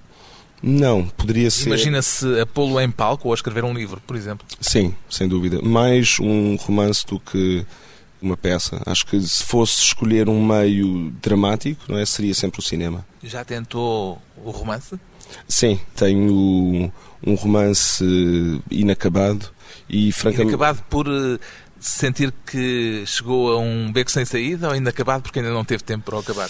Não, 0.63 1.07
poderia 1.07 1.51
ser. 1.51 1.67
Imagina-se 1.67 2.41
a 2.41 2.47
pô-lo 2.47 2.81
em 2.81 2.91
palco 2.91 3.29
ou 3.29 3.33
a 3.33 3.35
escrever 3.35 3.63
um 3.63 3.75
livro, 3.75 4.01
por 4.07 4.17
exemplo. 4.17 4.47
Sim, 4.59 4.95
sem 5.11 5.29
dúvida. 5.29 5.61
Mais 5.61 6.19
um 6.19 6.57
romance 6.57 7.07
do 7.07 7.21
que 7.21 7.67
uma 8.23 8.39
peça. 8.39 8.81
Acho 8.87 9.05
que 9.05 9.21
se 9.21 9.45
fosse 9.45 9.83
escolher 9.83 10.31
um 10.31 10.43
meio 10.43 11.11
dramático, 11.21 11.83
não 11.87 11.99
é, 11.99 12.07
seria 12.07 12.33
sempre 12.33 12.61
o 12.61 12.63
cinema. 12.63 13.07
Já 13.23 13.45
tentou 13.45 14.21
o 14.43 14.51
romance? 14.51 14.99
Sim, 15.47 15.79
tenho 15.95 16.91
um 17.23 17.35
romance 17.35 18.03
inacabado 18.71 19.51
e 19.89 20.11
francamente 20.11 20.49
inacabado 20.49 20.83
por 20.89 21.07
eh, 21.07 21.39
sentir 21.81 22.33
que 22.47 23.03
chegou 23.07 23.53
a 23.53 23.59
um 23.59 23.91
beco 23.91 24.11
sem 24.11 24.25
saída 24.25 24.69
ou 24.69 24.77
inacabado 24.77 25.23
porque 25.23 25.39
ainda 25.39 25.51
não 25.51 25.65
teve 25.65 25.83
tempo 25.83 26.05
para 26.05 26.17
o 26.17 26.19
acabar? 26.19 26.49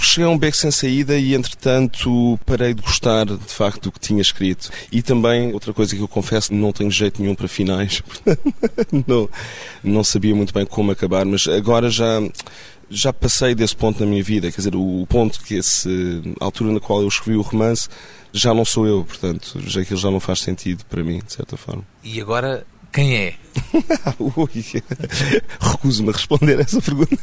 Cheguei 0.00 0.26
a 0.26 0.30
um 0.30 0.38
beco 0.38 0.56
sem 0.56 0.70
saída 0.70 1.16
e, 1.16 1.34
entretanto, 1.34 2.38
parei 2.44 2.74
de 2.74 2.82
gostar, 2.82 3.24
de 3.24 3.38
facto, 3.54 3.84
do 3.84 3.92
que 3.92 4.00
tinha 4.00 4.20
escrito. 4.20 4.68
E 4.90 5.00
também, 5.00 5.52
outra 5.54 5.72
coisa 5.72 5.94
que 5.94 6.02
eu 6.02 6.08
confesso, 6.08 6.52
não 6.52 6.72
tenho 6.72 6.90
jeito 6.90 7.22
nenhum 7.22 7.34
para 7.34 7.46
finais. 7.46 8.02
não, 9.06 9.30
não 9.82 10.04
sabia 10.04 10.34
muito 10.34 10.52
bem 10.52 10.66
como 10.66 10.90
acabar, 10.90 11.24
mas 11.24 11.46
agora 11.46 11.88
já 11.88 12.20
já 12.90 13.10
passei 13.10 13.54
desse 13.54 13.74
ponto 13.74 14.00
na 14.00 14.06
minha 14.06 14.22
vida, 14.22 14.50
quer 14.50 14.58
dizer, 14.58 14.76
o 14.76 15.06
ponto 15.08 15.40
que 15.42 15.54
esse, 15.54 15.88
a 16.38 16.44
altura 16.44 16.72
na 16.72 16.80
qual 16.80 17.00
eu 17.00 17.08
escrevi 17.08 17.38
o 17.38 17.40
romance, 17.40 17.88
já 18.34 18.52
não 18.52 18.66
sou 18.66 18.86
eu, 18.86 19.02
portanto, 19.02 19.58
já 19.66 19.82
que 19.82 19.94
ele 19.94 20.00
já 20.00 20.10
não 20.10 20.20
faz 20.20 20.40
sentido 20.40 20.84
para 20.84 21.02
mim, 21.02 21.22
de 21.24 21.32
certa 21.32 21.56
forma. 21.56 21.84
E 22.04 22.20
agora 22.20 22.66
quem 22.92 23.16
é? 23.16 23.34
Recuso-me 25.60 26.10
a 26.10 26.12
responder 26.12 26.60
essa 26.60 26.80
pergunta. 26.80 27.16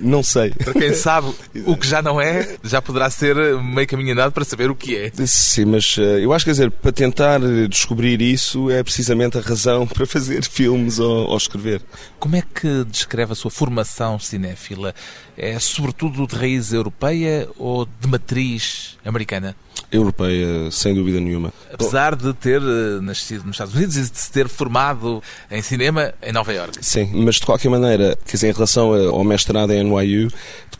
não 0.00 0.22
sei. 0.22 0.50
Para 0.50 0.72
quem 0.72 0.94
sabe 0.94 1.32
o 1.66 1.76
que 1.76 1.86
já 1.86 2.02
não 2.02 2.20
é, 2.20 2.56
já 2.62 2.80
poderá 2.82 3.10
ser 3.10 3.34
meio 3.60 3.86
caminho 3.86 4.12
andado 4.12 4.32
para 4.32 4.44
saber 4.44 4.70
o 4.70 4.74
que 4.74 4.96
é. 4.96 5.12
Sim, 5.26 5.66
mas 5.66 5.96
eh, 5.98 6.24
eu 6.24 6.32
acho 6.32 6.44
que 6.44 6.50
dizer, 6.50 6.70
para 6.70 6.92
tentar 6.92 7.40
descobrir 7.68 8.20
isso 8.20 8.70
é 8.70 8.82
precisamente 8.82 9.38
a 9.38 9.40
razão 9.40 9.86
para 9.88 10.06
fazer 10.06 10.44
filmes 10.44 10.98
ou, 10.98 11.28
ou 11.28 11.36
escrever. 11.36 11.82
Como 12.18 12.36
é 12.36 12.42
que 12.42 12.84
descreve 12.84 13.32
a 13.32 13.34
sua 13.34 13.50
formação 13.50 14.18
cinéfila? 14.18 14.94
É 15.36 15.58
sobretudo 15.58 16.26
de 16.26 16.36
raiz 16.36 16.72
europeia 16.72 17.48
ou 17.58 17.86
de 17.86 18.08
matriz 18.08 18.96
americana? 19.04 19.56
Europeia, 19.90 20.70
sem 20.70 20.94
dúvida 20.94 21.20
nenhuma. 21.20 21.52
Apesar 21.72 22.16
de 22.16 22.32
ter 22.34 22.60
eh, 22.60 23.00
nascido 23.00 23.44
nos 23.44 23.54
Estados 23.54 23.74
Unidos 23.74 23.96
e 23.96 24.10
de 24.10 24.18
se 24.18 24.30
ter 24.30 24.43
formado 24.48 25.22
em 25.50 25.62
cinema 25.62 26.14
em 26.22 26.32
Nova 26.32 26.52
York. 26.52 26.78
Sim, 26.80 27.10
mas 27.14 27.36
de 27.36 27.46
qualquer 27.46 27.68
maneira, 27.68 28.16
quer 28.24 28.32
dizer, 28.32 28.48
em 28.48 28.52
relação 28.52 28.92
ao 29.10 29.24
mestrado 29.24 29.72
em 29.72 29.84
NYU, 29.84 30.30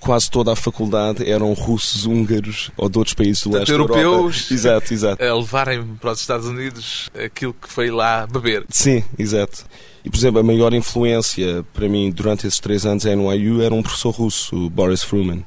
quase 0.04 0.30
toda 0.30 0.52
a 0.52 0.56
faculdade 0.56 1.28
eram 1.28 1.52
russos, 1.54 2.04
húngaros 2.04 2.70
ou 2.76 2.88
de 2.90 2.98
outros 2.98 3.14
países 3.14 3.42
do 3.42 3.52
leste 3.52 3.72
europeus 3.72 4.50
exato, 4.52 4.92
exato. 4.92 5.24
a 5.24 5.34
levarem 5.34 5.82
para 5.98 6.12
os 6.12 6.20
Estados 6.20 6.46
Unidos 6.46 7.08
aquilo 7.14 7.54
que 7.54 7.68
foi 7.68 7.90
lá 7.90 8.26
beber. 8.26 8.66
Sim, 8.68 9.02
exato. 9.18 9.64
E, 10.04 10.10
por 10.10 10.18
exemplo, 10.18 10.40
a 10.40 10.42
maior 10.42 10.74
influência 10.74 11.64
para 11.72 11.88
mim 11.88 12.10
durante 12.10 12.46
esses 12.46 12.60
três 12.60 12.84
anos 12.84 13.06
em 13.06 13.16
NYU 13.16 13.62
era 13.62 13.74
um 13.74 13.82
professor 13.82 14.10
russo, 14.10 14.68
Boris 14.68 15.02
Fruman 15.02 15.42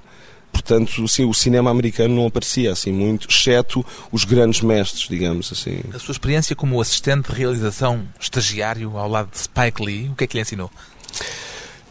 portanto, 0.58 1.08
sim, 1.08 1.24
o 1.24 1.34
cinema 1.34 1.70
americano 1.70 2.16
não 2.16 2.26
aparecia 2.26 2.72
assim 2.72 2.92
muito, 2.92 3.28
exceto 3.30 3.86
os 4.12 4.24
grandes 4.24 4.62
mestres, 4.62 5.08
digamos 5.08 5.52
assim. 5.52 5.82
A 5.94 6.00
sua 6.00 6.14
experiência 6.14 6.56
como 6.56 6.82
assistente 6.82 7.32
de 7.32 7.38
realização 7.38 8.08
estagiário 8.20 8.98
ao 8.98 9.08
lado 9.08 9.30
de 9.32 9.38
Spike 9.38 9.84
Lee, 9.84 10.10
o 10.10 10.16
que 10.16 10.24
é 10.24 10.28
que 10.28 10.36
lhe 10.36 10.42
ensinou? 10.42 10.72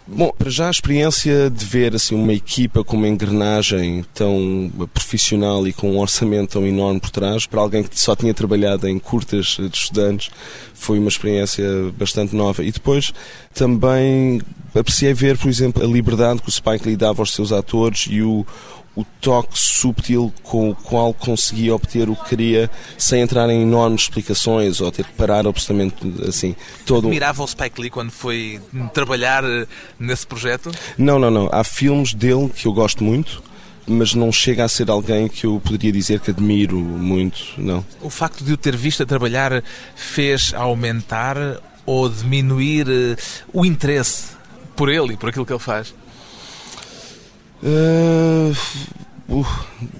Bom, 0.09 0.33
para 0.39 0.49
já 0.51 0.69
a 0.69 0.71
experiência 0.71 1.51
de 1.51 1.65
ver 1.65 1.95
assim 1.95 2.15
uma 2.15 2.33
equipa 2.33 2.85
com 2.85 2.97
uma 2.97 3.09
engrenagem 3.09 4.05
tão 4.15 4.71
profissional 4.95 5.67
e 5.67 5.73
com 5.73 5.91
um 5.91 5.99
orçamento 5.99 6.53
tão 6.53 6.65
enorme 6.65 7.01
por 7.01 7.11
trás, 7.11 7.45
para 7.45 7.61
alguém 7.61 7.83
que 7.83 7.99
só 7.99 8.15
tinha 8.15 8.33
trabalhado 8.33 8.89
em 8.89 9.01
curtas 9.01 9.57
de 9.59 9.77
estudantes, 9.77 10.31
foi 10.75 11.01
uma 11.01 11.09
experiência 11.09 11.65
bastante 11.99 12.37
nova. 12.37 12.63
E 12.63 12.71
depois 12.71 13.13
também 13.53 14.41
apreciei 14.79 15.15
ver, 15.15 15.39
por 15.39 15.49
exemplo, 15.49 15.83
a 15.83 15.87
liberdade 15.87 16.43
que 16.43 16.49
o 16.49 16.53
Spike 16.53 16.87
Lee 16.87 16.97
dava 16.97 17.23
aos 17.23 17.33
seus 17.33 17.53
atores 17.53 18.07
e 18.11 18.23
o, 18.23 18.47
o 18.97 19.05
toque 19.21 19.59
subtil 19.59 20.33
com 20.43 20.71
o 20.71 20.75
qual 20.75 21.13
conseguia 21.13 21.75
obter 21.75 22.09
o 22.09 22.17
que 22.17 22.31
queria 22.31 22.71
sem 22.97 23.21
entrar 23.21 23.49
em 23.51 23.63
enormes 23.63 24.03
explicações 24.03 24.81
ou 24.81 24.91
ter 24.91 25.05
que 25.05 25.13
parar 25.13 25.47
absolutamente 25.47 25.95
assim 26.27 26.57
todo 26.87 27.09
Admirava 27.09 27.43
o 27.43 27.47
Spike 27.47 27.81
Lee 27.81 27.91
quando 27.91 28.11
foi 28.11 28.61
trabalhar 28.95 29.45
eh, 29.45 29.67
nesse 30.01 30.27
projeto? 30.27 30.73
Não, 30.97 31.19
não, 31.19 31.31
não. 31.31 31.49
Há 31.53 31.63
filmes 31.63 32.15
dele 32.15 32.49
que 32.49 32.67
eu 32.67 32.73
gosto 32.73 33.05
muito, 33.05 33.43
mas 33.87 34.15
não 34.15 34.33
chega 34.33 34.65
a 34.65 34.69
ser 34.69 34.91
alguém 34.91 35.29
que 35.29 35.45
eu 35.45 35.61
poderia 35.63 35.93
dizer 35.93 36.21
que 36.21 36.31
admiro 36.31 36.79
muito, 36.79 37.39
não. 37.59 37.85
O 38.01 38.09
facto 38.09 38.43
de 38.43 38.55
o 38.55 38.57
ter 38.57 38.75
visto 38.77 39.03
a 39.03 39.07
trabalhar 39.07 39.63
fez 39.95 40.55
aumentar 40.55 41.37
ou 41.85 42.09
diminuir 42.09 42.87
eh, 42.89 43.17
o 43.53 43.65
interesse 43.65 44.36
por 44.77 44.89
ele 44.89 45.15
e 45.15 45.17
por 45.17 45.31
aquilo 45.31 45.47
que 45.47 45.53
ele 45.53 45.59
faz? 45.59 45.95
Uh, 47.63 48.55
uh, 49.29 49.47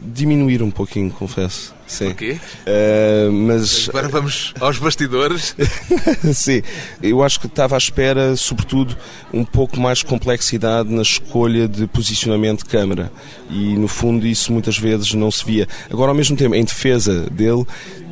diminuir 0.05 0.63
um 0.63 0.71
pouquinho, 0.71 1.11
confesso. 1.11 1.75
Sim. 1.87 2.07
Porquê? 2.07 2.39
Uh, 2.67 3.33
mas 3.33 3.89
Agora 3.89 4.09
vamos 4.09 4.53
aos 4.61 4.79
bastidores. 4.79 5.55
sim, 6.35 6.63
eu 7.03 7.23
acho 7.23 7.41
que 7.41 7.47
estava 7.47 7.77
à 7.77 7.79
espera, 7.79 8.37
sobretudo, 8.37 8.97
um 9.33 9.45
pouco 9.45 9.81
mais 9.81 10.03
complexidade 10.03 10.93
na 10.93 11.03
escolha 11.03 11.69
de 11.69 11.87
posicionamento 11.87 12.59
de 12.61 12.67
câmara. 12.67 13.11
E 13.49 13.77
no 13.77 13.89
fundo 13.89 14.27
isso 14.27 14.53
muitas 14.53 14.77
vezes 14.77 15.15
não 15.15 15.31
se 15.31 15.45
via. 15.45 15.69
Agora, 15.91 16.11
ao 16.11 16.15
mesmo 16.15 16.37
tempo, 16.37 16.55
em 16.55 16.65
defesa 16.65 17.31
dele, 17.31 17.65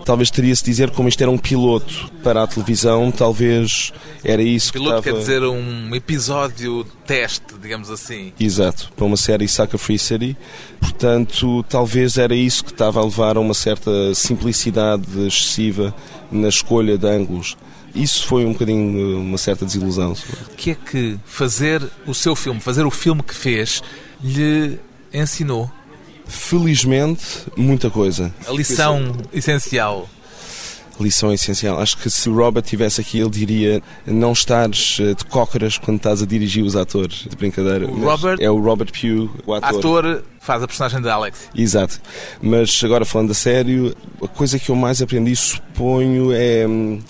talvez 0.04 0.30
teria-se 0.30 0.62
dizer 0.62 0.90
como 0.90 1.08
isto 1.08 1.20
era 1.20 1.30
um 1.30 1.38
piloto 1.38 2.10
para 2.22 2.42
a 2.42 2.46
televisão, 2.46 3.10
talvez 3.10 3.92
era 4.22 4.42
isso 4.42 4.72
Piloto 4.72 5.02
que 5.02 5.08
estava... 5.08 5.16
quer 5.16 5.20
dizer 5.20 5.42
um 5.44 5.94
episódio 5.94 6.84
teste, 7.06 7.54
digamos 7.60 7.90
assim. 7.90 8.32
Exato, 8.38 8.92
para 8.94 9.04
uma 9.04 9.16
série 9.16 9.48
Saka 9.48 9.78
Free 9.78 9.98
City. 9.98 10.36
Portanto, 10.80 11.64
talvez 11.68 12.18
era 12.18 12.34
isso 12.34 12.64
que 12.64 12.72
estava 12.72 13.00
a 13.00 13.04
levar 13.04 13.36
a 13.36 13.40
uma 13.40 13.54
certa 13.54 14.14
simplicidade 14.14 15.04
excessiva 15.26 15.94
na 16.30 16.48
escolha 16.48 16.98
de 16.98 17.06
ângulos. 17.06 17.56
Isso 17.94 18.26
foi 18.26 18.44
um 18.44 18.52
bocadinho 18.52 19.20
uma 19.20 19.38
certa 19.38 19.64
desilusão. 19.64 20.12
O 20.12 20.56
que 20.56 20.72
é 20.72 20.74
que 20.74 21.16
fazer 21.24 21.80
o 22.06 22.12
seu 22.12 22.34
filme, 22.34 22.60
fazer 22.60 22.84
o 22.84 22.90
filme 22.90 23.22
que 23.22 23.34
fez, 23.34 23.82
lhe 24.22 24.78
ensinou? 25.12 25.70
Felizmente, 26.34 27.22
muita 27.56 27.88
coisa. 27.90 28.32
A 28.46 28.52
lição 28.52 29.12
essencial. 29.32 30.08
Lição 31.00 31.32
essencial. 31.32 31.80
Acho 31.80 31.96
que 31.96 32.08
se 32.10 32.28
o 32.28 32.34
Robert 32.36 32.62
estivesse 32.62 33.00
aqui, 33.00 33.18
ele 33.18 33.30
diria 33.30 33.82
não 34.06 34.32
estares 34.32 34.98
eh, 35.00 35.14
de 35.14 35.24
cócoras 35.24 35.76
quando 35.78 35.96
estás 35.96 36.22
a 36.22 36.26
dirigir 36.26 36.62
os 36.64 36.76
atores. 36.76 37.26
De 37.28 37.34
brincadeira. 37.36 37.86
O 37.88 38.04
Robert- 38.04 38.38
É 38.40 38.48
o 38.50 38.60
Robert 38.60 38.90
Pugh, 38.92 39.30
o 39.46 39.54
ator. 39.54 39.78
Ator 39.78 40.24
faz 40.40 40.62
a 40.62 40.66
personagem 40.68 41.00
de 41.00 41.08
Alex. 41.08 41.48
Exato. 41.54 42.00
Mas 42.40 42.80
agora 42.84 43.04
falando 43.04 43.30
a 43.32 43.34
sério, 43.34 43.94
a 44.22 44.28
coisa 44.28 44.58
que 44.58 44.70
eu 44.70 44.76
mais 44.76 45.00
aprendi, 45.02 45.34
suponho, 45.34 46.32
é. 46.32 46.66
hum, 46.66 47.00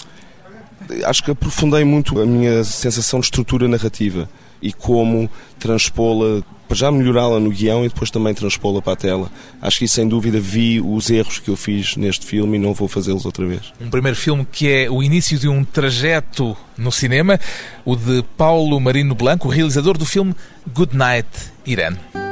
Acho 1.04 1.24
que 1.24 1.30
aprofundei 1.30 1.82
muito 1.82 2.20
a 2.20 2.26
minha 2.26 2.62
sensação 2.62 3.18
de 3.18 3.24
estrutura 3.26 3.66
narrativa 3.66 4.28
e 4.60 4.70
como 4.70 5.30
transpô-la, 5.58 6.42
já 6.70 6.90
melhorá-la 6.90 7.38
no 7.38 7.50
guião 7.50 7.84
e 7.84 7.88
depois 7.88 8.10
também 8.10 8.34
transpô-la 8.34 8.80
para 8.80 8.94
a 8.94 8.96
tela. 8.96 9.30
Acho 9.60 9.78
que 9.80 9.88
sem 9.88 10.08
dúvida, 10.08 10.40
vi 10.40 10.80
os 10.80 11.10
erros 11.10 11.38
que 11.38 11.50
eu 11.50 11.56
fiz 11.56 11.96
neste 11.96 12.26
filme 12.26 12.56
e 12.56 12.60
não 12.60 12.74
vou 12.74 12.88
fazê-los 12.88 13.24
outra 13.24 13.46
vez. 13.46 13.72
Um 13.80 13.90
primeiro 13.90 14.16
filme 14.16 14.46
que 14.50 14.70
é 14.70 14.90
o 14.90 15.02
início 15.02 15.38
de 15.38 15.48
um 15.48 15.64
trajeto 15.64 16.56
no 16.76 16.90
cinema, 16.90 17.38
o 17.84 17.94
de 17.96 18.24
Paulo 18.36 18.80
Marino 18.80 19.14
Blanco, 19.14 19.48
realizador 19.48 19.96
do 19.96 20.06
filme 20.06 20.34
Good 20.72 20.96
Night, 20.96 21.28
Irene. 21.66 22.23